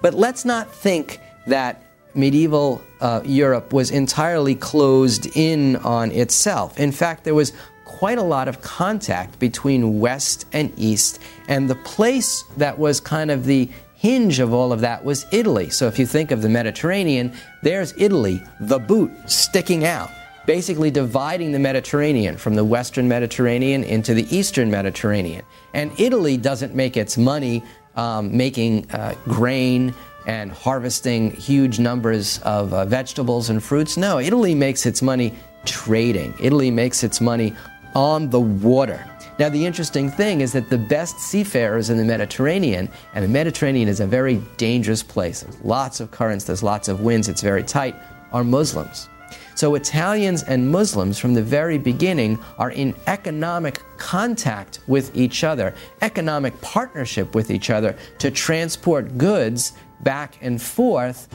But 0.02 0.12
let's 0.12 0.44
not 0.44 0.70
think 0.70 1.18
that 1.46 1.82
medieval 2.14 2.82
uh, 3.00 3.22
Europe 3.24 3.72
was 3.72 3.90
entirely 3.90 4.54
closed 4.54 5.34
in 5.34 5.76
on 5.76 6.10
itself. 6.10 6.78
In 6.78 6.92
fact, 6.92 7.24
there 7.24 7.34
was 7.34 7.54
quite 7.88 8.18
a 8.18 8.22
lot 8.22 8.46
of 8.46 8.60
contact 8.60 9.38
between 9.40 9.98
West 9.98 10.46
and 10.52 10.72
East, 10.76 11.18
and 11.48 11.68
the 11.68 11.74
place 11.74 12.44
that 12.56 12.78
was 12.78 13.00
kind 13.00 13.30
of 13.30 13.44
the 13.44 13.68
hinge 13.96 14.38
of 14.38 14.54
all 14.54 14.72
of 14.72 14.80
that 14.80 15.04
was 15.04 15.26
Italy. 15.32 15.70
So 15.70 15.88
if 15.88 15.98
you 15.98 16.06
think 16.06 16.30
of 16.30 16.40
the 16.40 16.48
Mediterranean, 16.48 17.32
there's 17.62 17.92
Italy, 17.96 18.40
the 18.60 18.78
boot 18.78 19.10
sticking 19.26 19.84
out, 19.84 20.10
basically 20.46 20.92
dividing 20.92 21.50
the 21.50 21.58
Mediterranean 21.58 22.36
from 22.36 22.54
the 22.54 22.64
Western 22.64 23.08
Mediterranean 23.08 23.82
into 23.82 24.14
the 24.14 24.24
Eastern 24.34 24.70
Mediterranean. 24.70 25.42
And 25.74 25.90
Italy 25.98 26.36
doesn't 26.36 26.74
make 26.76 26.96
its 26.96 27.18
money 27.18 27.64
um, 27.96 28.36
making 28.36 28.88
uh, 28.92 29.16
grain 29.24 29.92
and 30.26 30.52
harvesting 30.52 31.32
huge 31.32 31.80
numbers 31.80 32.38
of 32.42 32.72
uh, 32.72 32.84
vegetables 32.84 33.50
and 33.50 33.62
fruits. 33.62 33.96
No, 33.96 34.20
Italy 34.20 34.54
makes 34.54 34.86
its 34.86 35.02
money 35.02 35.34
trading. 35.64 36.34
Italy 36.40 36.70
makes 36.70 37.02
its 37.02 37.20
money 37.20 37.52
on 37.94 38.30
the 38.30 38.40
water. 38.40 39.04
Now, 39.38 39.48
the 39.48 39.64
interesting 39.64 40.10
thing 40.10 40.40
is 40.40 40.52
that 40.52 40.68
the 40.68 40.78
best 40.78 41.20
seafarers 41.20 41.90
in 41.90 41.96
the 41.96 42.04
Mediterranean, 42.04 42.88
and 43.14 43.24
the 43.24 43.28
Mediterranean 43.28 43.88
is 43.88 44.00
a 44.00 44.06
very 44.06 44.42
dangerous 44.56 45.02
place, 45.02 45.42
there's 45.42 45.60
lots 45.62 46.00
of 46.00 46.10
currents, 46.10 46.44
there's 46.44 46.62
lots 46.62 46.88
of 46.88 47.00
winds, 47.00 47.28
it's 47.28 47.42
very 47.42 47.62
tight, 47.62 47.94
are 48.32 48.42
Muslims. 48.42 49.08
So, 49.54 49.74
Italians 49.74 50.42
and 50.44 50.68
Muslims 50.68 51.18
from 51.18 51.34
the 51.34 51.42
very 51.42 51.78
beginning 51.78 52.38
are 52.58 52.70
in 52.70 52.94
economic 53.06 53.80
contact 53.96 54.80
with 54.86 55.16
each 55.16 55.44
other, 55.44 55.74
economic 56.00 56.60
partnership 56.60 57.34
with 57.34 57.50
each 57.50 57.70
other 57.70 57.96
to 58.18 58.30
transport 58.30 59.18
goods 59.18 59.72
back 60.00 60.38
and 60.40 60.60
forth, 60.60 61.28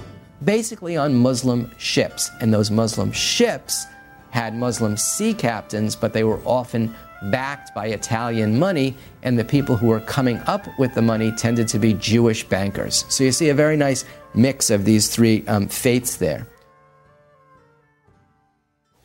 basically 0.43 0.97
on 0.97 1.13
Muslim 1.13 1.71
ships. 1.77 2.29
And 2.41 2.53
those 2.53 2.71
Muslim 2.71 3.11
ships 3.11 3.85
had 4.34 4.56
Muslim 4.56 4.98
sea 4.98 5.32
captains, 5.32 5.96
but 5.96 6.12
they 6.12 6.24
were 6.24 6.41
often 6.43 6.91
backed 7.30 7.74
by 7.76 7.86
Italian 7.86 8.58
money, 8.58 8.96
and 9.22 9.38
the 9.38 9.46
people 9.46 9.76
who 9.76 9.86
were 9.86 10.00
coming 10.00 10.39
up 10.48 10.67
with 10.80 10.91
the 10.96 11.04
money 11.04 11.32
tended 11.32 11.67
to 11.67 11.78
be 11.78 11.93
Jewish 11.93 12.43
bankers. 12.43 13.06
So 13.10 13.24
you 13.24 13.32
see 13.32 13.50
a 13.50 13.54
very 13.54 13.78
nice 13.78 14.06
mix 14.34 14.72
of 14.72 14.86
these 14.86 15.13
three 15.13 15.46
um, 15.48 15.67
faiths 15.67 16.15
there. 16.15 16.48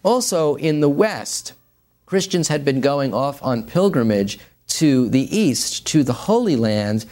Also, 0.02 0.54
in 0.54 0.80
the 0.80 0.88
West, 0.88 1.52
Christians 2.06 2.48
had 2.48 2.64
been 2.64 2.80
going 2.80 3.12
off 3.12 3.42
on 3.42 3.64
pilgrimage 3.64 4.38
to 4.68 5.10
the 5.10 5.36
East, 5.36 5.86
to 5.88 6.02
the 6.04 6.14
Holy 6.14 6.56
Land, 6.56 7.04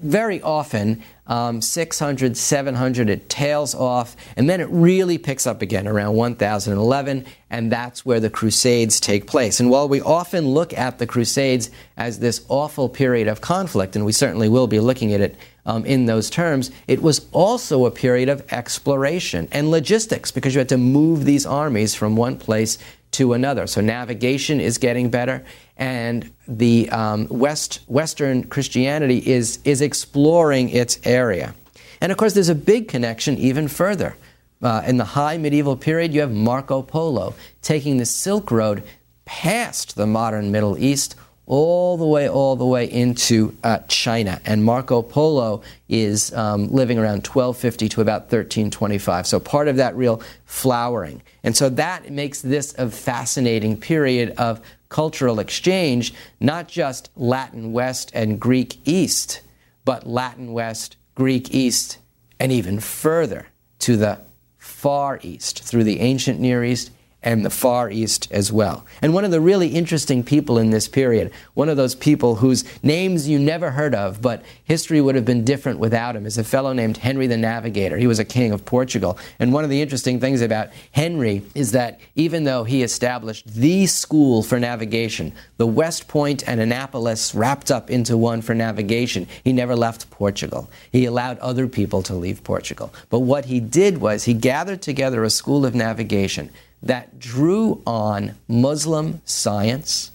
very 0.00 0.42
often 0.42 1.04
um, 1.26 1.62
600, 1.62 2.36
700, 2.36 3.08
it 3.08 3.28
tails 3.28 3.74
off, 3.74 4.16
and 4.36 4.48
then 4.48 4.60
it 4.60 4.68
really 4.70 5.16
picks 5.16 5.46
up 5.46 5.62
again 5.62 5.88
around 5.88 6.14
1011, 6.14 7.24
and 7.50 7.72
that's 7.72 8.04
where 8.04 8.20
the 8.20 8.28
Crusades 8.28 9.00
take 9.00 9.26
place. 9.26 9.58
And 9.58 9.70
while 9.70 9.88
we 9.88 10.00
often 10.00 10.48
look 10.48 10.76
at 10.76 10.98
the 10.98 11.06
Crusades 11.06 11.70
as 11.96 12.18
this 12.18 12.44
awful 12.48 12.88
period 12.88 13.28
of 13.28 13.40
conflict, 13.40 13.96
and 13.96 14.04
we 14.04 14.12
certainly 14.12 14.48
will 14.48 14.66
be 14.66 14.80
looking 14.80 15.12
at 15.14 15.20
it 15.20 15.36
um, 15.64 15.86
in 15.86 16.06
those 16.06 16.28
terms, 16.28 16.70
it 16.86 17.00
was 17.00 17.26
also 17.32 17.86
a 17.86 17.90
period 17.90 18.28
of 18.28 18.44
exploration 18.52 19.48
and 19.50 19.70
logistics 19.70 20.30
because 20.30 20.54
you 20.54 20.58
had 20.58 20.68
to 20.68 20.78
move 20.78 21.24
these 21.24 21.46
armies 21.46 21.94
from 21.94 22.16
one 22.16 22.36
place 22.36 22.76
to 23.14 23.32
another. 23.32 23.66
So 23.66 23.80
navigation 23.80 24.60
is 24.60 24.78
getting 24.78 25.10
better, 25.10 25.44
and 25.76 26.30
the 26.46 26.88
um, 26.90 27.26
West 27.28 27.80
Western 27.86 28.44
Christianity 28.44 29.18
is 29.18 29.58
is 29.64 29.80
exploring 29.80 30.68
its 30.70 30.98
area. 31.04 31.54
And 32.00 32.12
of 32.12 32.18
course, 32.18 32.34
there's 32.34 32.48
a 32.48 32.54
big 32.54 32.88
connection 32.88 33.38
even 33.38 33.68
further. 33.68 34.16
Uh, 34.62 34.82
in 34.86 34.96
the 34.96 35.04
high 35.04 35.36
medieval 35.36 35.76
period, 35.76 36.14
you 36.14 36.20
have 36.20 36.32
Marco 36.32 36.82
Polo 36.82 37.34
taking 37.60 37.98
the 37.98 38.06
Silk 38.06 38.50
Road 38.50 38.82
past 39.24 39.96
the 39.96 40.06
modern 40.06 40.50
Middle 40.50 40.78
East 40.78 41.16
all 41.46 41.96
the 41.96 42.06
way, 42.06 42.28
all 42.28 42.56
the 42.56 42.64
way 42.64 42.90
into 42.90 43.54
uh, 43.62 43.78
China. 43.88 44.40
And 44.46 44.64
Marco 44.64 45.02
Polo 45.02 45.62
is 45.88 46.32
um, 46.32 46.68
living 46.68 46.98
around 46.98 47.26
1250 47.26 47.88
to 47.90 48.00
about 48.00 48.22
1325. 48.22 49.26
So 49.26 49.38
part 49.40 49.68
of 49.68 49.76
that 49.76 49.94
real 49.96 50.22
flowering. 50.46 51.22
And 51.42 51.54
so 51.56 51.68
that 51.70 52.10
makes 52.10 52.40
this 52.40 52.74
a 52.78 52.90
fascinating 52.90 53.76
period 53.76 54.34
of 54.38 54.60
cultural 54.88 55.38
exchange, 55.38 56.14
not 56.40 56.68
just 56.68 57.10
Latin 57.16 57.72
West 57.72 58.10
and 58.14 58.40
Greek 58.40 58.78
East, 58.86 59.42
but 59.84 60.06
Latin 60.06 60.52
West, 60.52 60.96
Greek 61.14 61.54
East, 61.54 61.98
and 62.40 62.50
even 62.52 62.80
further 62.80 63.48
to 63.80 63.96
the 63.96 64.20
Far 64.56 65.18
East 65.22 65.62
through 65.62 65.84
the 65.84 66.00
ancient 66.00 66.40
Near 66.40 66.64
East 66.64 66.90
and 67.24 67.44
the 67.44 67.50
Far 67.50 67.90
East 67.90 68.28
as 68.30 68.52
well. 68.52 68.84
And 69.02 69.14
one 69.14 69.24
of 69.24 69.30
the 69.30 69.40
really 69.40 69.68
interesting 69.68 70.22
people 70.22 70.58
in 70.58 70.70
this 70.70 70.86
period, 70.86 71.32
one 71.54 71.70
of 71.70 71.78
those 71.78 71.94
people 71.94 72.36
whose 72.36 72.64
names 72.82 73.26
you 73.26 73.38
never 73.38 73.70
heard 73.70 73.94
of, 73.94 74.20
but 74.20 74.44
history 74.64 75.00
would 75.00 75.14
have 75.14 75.24
been 75.24 75.42
different 75.42 75.78
without 75.78 76.14
him, 76.14 76.26
is 76.26 76.36
a 76.36 76.44
fellow 76.44 76.74
named 76.74 76.98
Henry 76.98 77.26
the 77.26 77.38
Navigator. 77.38 77.96
He 77.96 78.06
was 78.06 78.18
a 78.18 78.24
king 78.24 78.52
of 78.52 78.66
Portugal. 78.66 79.18
And 79.38 79.52
one 79.52 79.64
of 79.64 79.70
the 79.70 79.80
interesting 79.80 80.20
things 80.20 80.42
about 80.42 80.68
Henry 80.92 81.42
is 81.54 81.72
that 81.72 81.98
even 82.14 82.44
though 82.44 82.64
he 82.64 82.82
established 82.82 83.46
the 83.46 83.86
school 83.86 84.42
for 84.42 84.60
navigation, 84.60 85.32
the 85.56 85.66
West 85.66 86.06
Point 86.06 86.46
and 86.46 86.60
Annapolis 86.60 87.34
wrapped 87.34 87.70
up 87.70 87.90
into 87.90 88.18
one 88.18 88.42
for 88.42 88.54
navigation, 88.54 89.26
he 89.42 89.52
never 89.54 89.74
left 89.74 90.10
Portugal. 90.10 90.70
He 90.92 91.06
allowed 91.06 91.38
other 91.38 91.66
people 91.66 92.02
to 92.02 92.14
leave 92.14 92.44
Portugal. 92.44 92.92
But 93.08 93.20
what 93.20 93.46
he 93.46 93.60
did 93.60 93.98
was 93.98 94.24
he 94.24 94.34
gathered 94.34 94.82
together 94.82 95.24
a 95.24 95.30
school 95.30 95.64
of 95.64 95.74
navigation 95.74 96.50
that 96.84 97.18
drew 97.18 97.82
on 97.86 98.34
Muslim 98.46 99.20
science, 99.24 100.12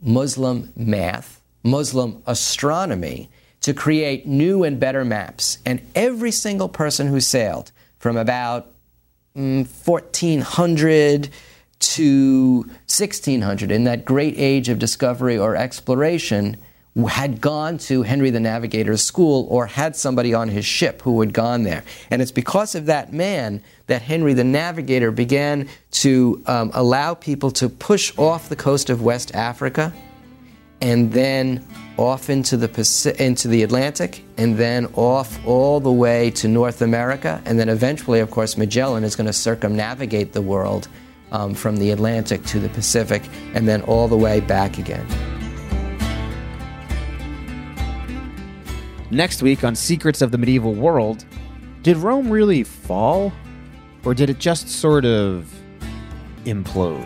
Muslim 0.00 0.72
math, 0.76 1.42
Muslim 1.62 2.22
astronomy 2.26 3.28
to 3.60 3.74
create 3.74 4.26
new 4.26 4.62
and 4.62 4.78
better 4.78 5.04
maps. 5.04 5.58
And 5.66 5.80
every 5.94 6.30
single 6.30 6.68
person 6.68 7.08
who 7.08 7.20
sailed 7.20 7.72
from 7.98 8.16
about 8.16 8.70
mm, 9.36 9.66
1400 9.66 11.28
to 11.80 12.58
1600, 12.58 13.70
in 13.70 13.84
that 13.84 14.04
great 14.04 14.34
age 14.38 14.68
of 14.68 14.78
discovery 14.78 15.36
or 15.36 15.56
exploration, 15.56 16.56
had 17.08 17.40
gone 17.40 17.76
to 17.76 18.02
Henry 18.02 18.30
the 18.30 18.40
Navigator's 18.40 19.02
school 19.02 19.48
or 19.50 19.66
had 19.66 19.96
somebody 19.96 20.32
on 20.32 20.48
his 20.48 20.64
ship 20.64 21.02
who 21.02 21.20
had 21.20 21.32
gone 21.32 21.64
there. 21.64 21.82
And 22.10 22.22
it's 22.22 22.30
because 22.30 22.76
of 22.76 22.86
that 22.86 23.12
man 23.12 23.62
that 23.88 24.02
Henry 24.02 24.32
the 24.32 24.44
Navigator 24.44 25.10
began 25.10 25.68
to 25.90 26.42
um, 26.46 26.70
allow 26.72 27.14
people 27.14 27.50
to 27.52 27.68
push 27.68 28.16
off 28.16 28.48
the 28.48 28.56
coast 28.56 28.90
of 28.90 29.02
West 29.02 29.34
Africa 29.34 29.92
and 30.80 31.12
then 31.12 31.66
off 31.96 32.30
into 32.30 32.56
the 32.56 32.68
Pacific, 32.68 33.20
into 33.20 33.48
the 33.48 33.62
Atlantic 33.64 34.24
and 34.36 34.56
then 34.56 34.86
off 34.94 35.44
all 35.46 35.80
the 35.80 35.92
way 35.92 36.30
to 36.30 36.46
North 36.46 36.80
America 36.82 37.42
and 37.44 37.58
then 37.58 37.68
eventually 37.68 38.20
of 38.20 38.30
course 38.30 38.56
Magellan 38.56 39.02
is 39.02 39.16
going 39.16 39.26
to 39.26 39.32
circumnavigate 39.32 40.32
the 40.32 40.42
world 40.42 40.88
um, 41.32 41.54
from 41.54 41.76
the 41.76 41.90
Atlantic 41.90 42.44
to 42.46 42.60
the 42.60 42.68
Pacific 42.68 43.22
and 43.54 43.66
then 43.66 43.82
all 43.82 44.06
the 44.08 44.16
way 44.16 44.40
back 44.40 44.78
again. 44.78 45.33
Next 49.14 49.42
week 49.44 49.62
on 49.62 49.76
Secrets 49.76 50.22
of 50.22 50.32
the 50.32 50.38
Medieval 50.38 50.74
World, 50.74 51.24
did 51.84 51.96
Rome 51.98 52.28
really 52.28 52.64
fall? 52.64 53.32
Or 54.04 54.12
did 54.12 54.28
it 54.28 54.40
just 54.40 54.68
sort 54.68 55.04
of 55.04 55.54
implode? 56.46 57.04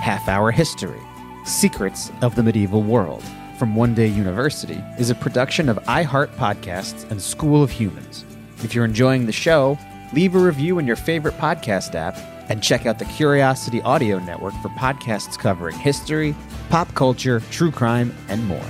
Half 0.00 0.28
Hour 0.28 0.52
History 0.52 1.00
Secrets 1.44 2.12
of 2.22 2.36
the 2.36 2.42
Medieval 2.44 2.84
World 2.84 3.24
from 3.58 3.74
One 3.74 3.94
Day 3.94 4.06
University 4.06 4.80
is 5.00 5.10
a 5.10 5.16
production 5.16 5.68
of 5.68 5.76
iHeart 5.86 6.28
Podcasts 6.36 7.10
and 7.10 7.20
School 7.20 7.64
of 7.64 7.72
Humans. 7.72 8.24
If 8.62 8.76
you're 8.76 8.84
enjoying 8.84 9.26
the 9.26 9.32
show, 9.32 9.76
leave 10.12 10.36
a 10.36 10.38
review 10.38 10.78
in 10.78 10.86
your 10.86 10.94
favorite 10.94 11.36
podcast 11.38 11.96
app 11.96 12.16
and 12.48 12.62
check 12.62 12.86
out 12.86 12.98
the 12.98 13.04
Curiosity 13.04 13.82
Audio 13.82 14.18
Network 14.18 14.54
for 14.62 14.68
podcasts 14.70 15.38
covering 15.38 15.76
history, 15.78 16.34
pop 16.68 16.92
culture, 16.94 17.40
true 17.50 17.70
crime, 17.70 18.14
and 18.28 18.46
more. 18.46 18.62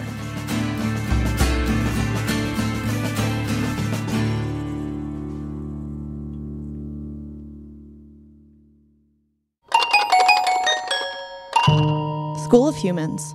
School 12.47 12.69
of 12.69 12.77
Humans. 12.77 13.35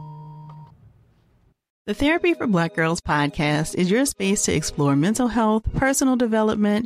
The 1.86 1.94
Therapy 1.94 2.34
for 2.34 2.48
Black 2.48 2.76
Girls 2.76 3.02
podcast 3.02 3.76
is 3.76 3.92
your 3.92 4.06
space 4.06 4.44
to 4.44 4.54
explore 4.54 4.96
mental 4.96 5.28
health, 5.28 5.64
personal 5.74 6.16
development, 6.16 6.86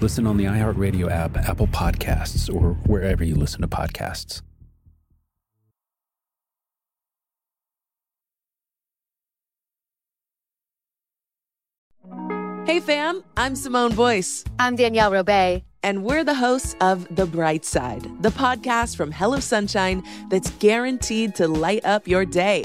Listen 0.00 0.26
on 0.26 0.36
the 0.36 0.44
iHeartRadio 0.44 1.10
app, 1.10 1.36
Apple 1.36 1.66
Podcasts, 1.66 2.52
or 2.52 2.74
wherever 2.86 3.24
you 3.24 3.34
listen 3.34 3.62
to 3.62 3.68
podcasts. 3.68 4.42
Hey 12.64 12.80
fam, 12.80 13.24
I'm 13.36 13.56
Simone 13.56 13.94
Boyce. 13.94 14.44
I'm 14.58 14.76
Danielle 14.76 15.10
Robay. 15.10 15.62
And 15.82 16.04
we're 16.04 16.22
the 16.22 16.34
hosts 16.34 16.76
of 16.80 17.06
The 17.16 17.24
Bright 17.24 17.64
Side, 17.64 18.06
the 18.20 18.28
podcast 18.28 18.96
from 18.96 19.10
Hello 19.10 19.40
Sunshine 19.40 20.02
that's 20.28 20.50
guaranteed 20.58 21.34
to 21.36 21.48
light 21.48 21.84
up 21.84 22.06
your 22.06 22.24
day. 22.24 22.64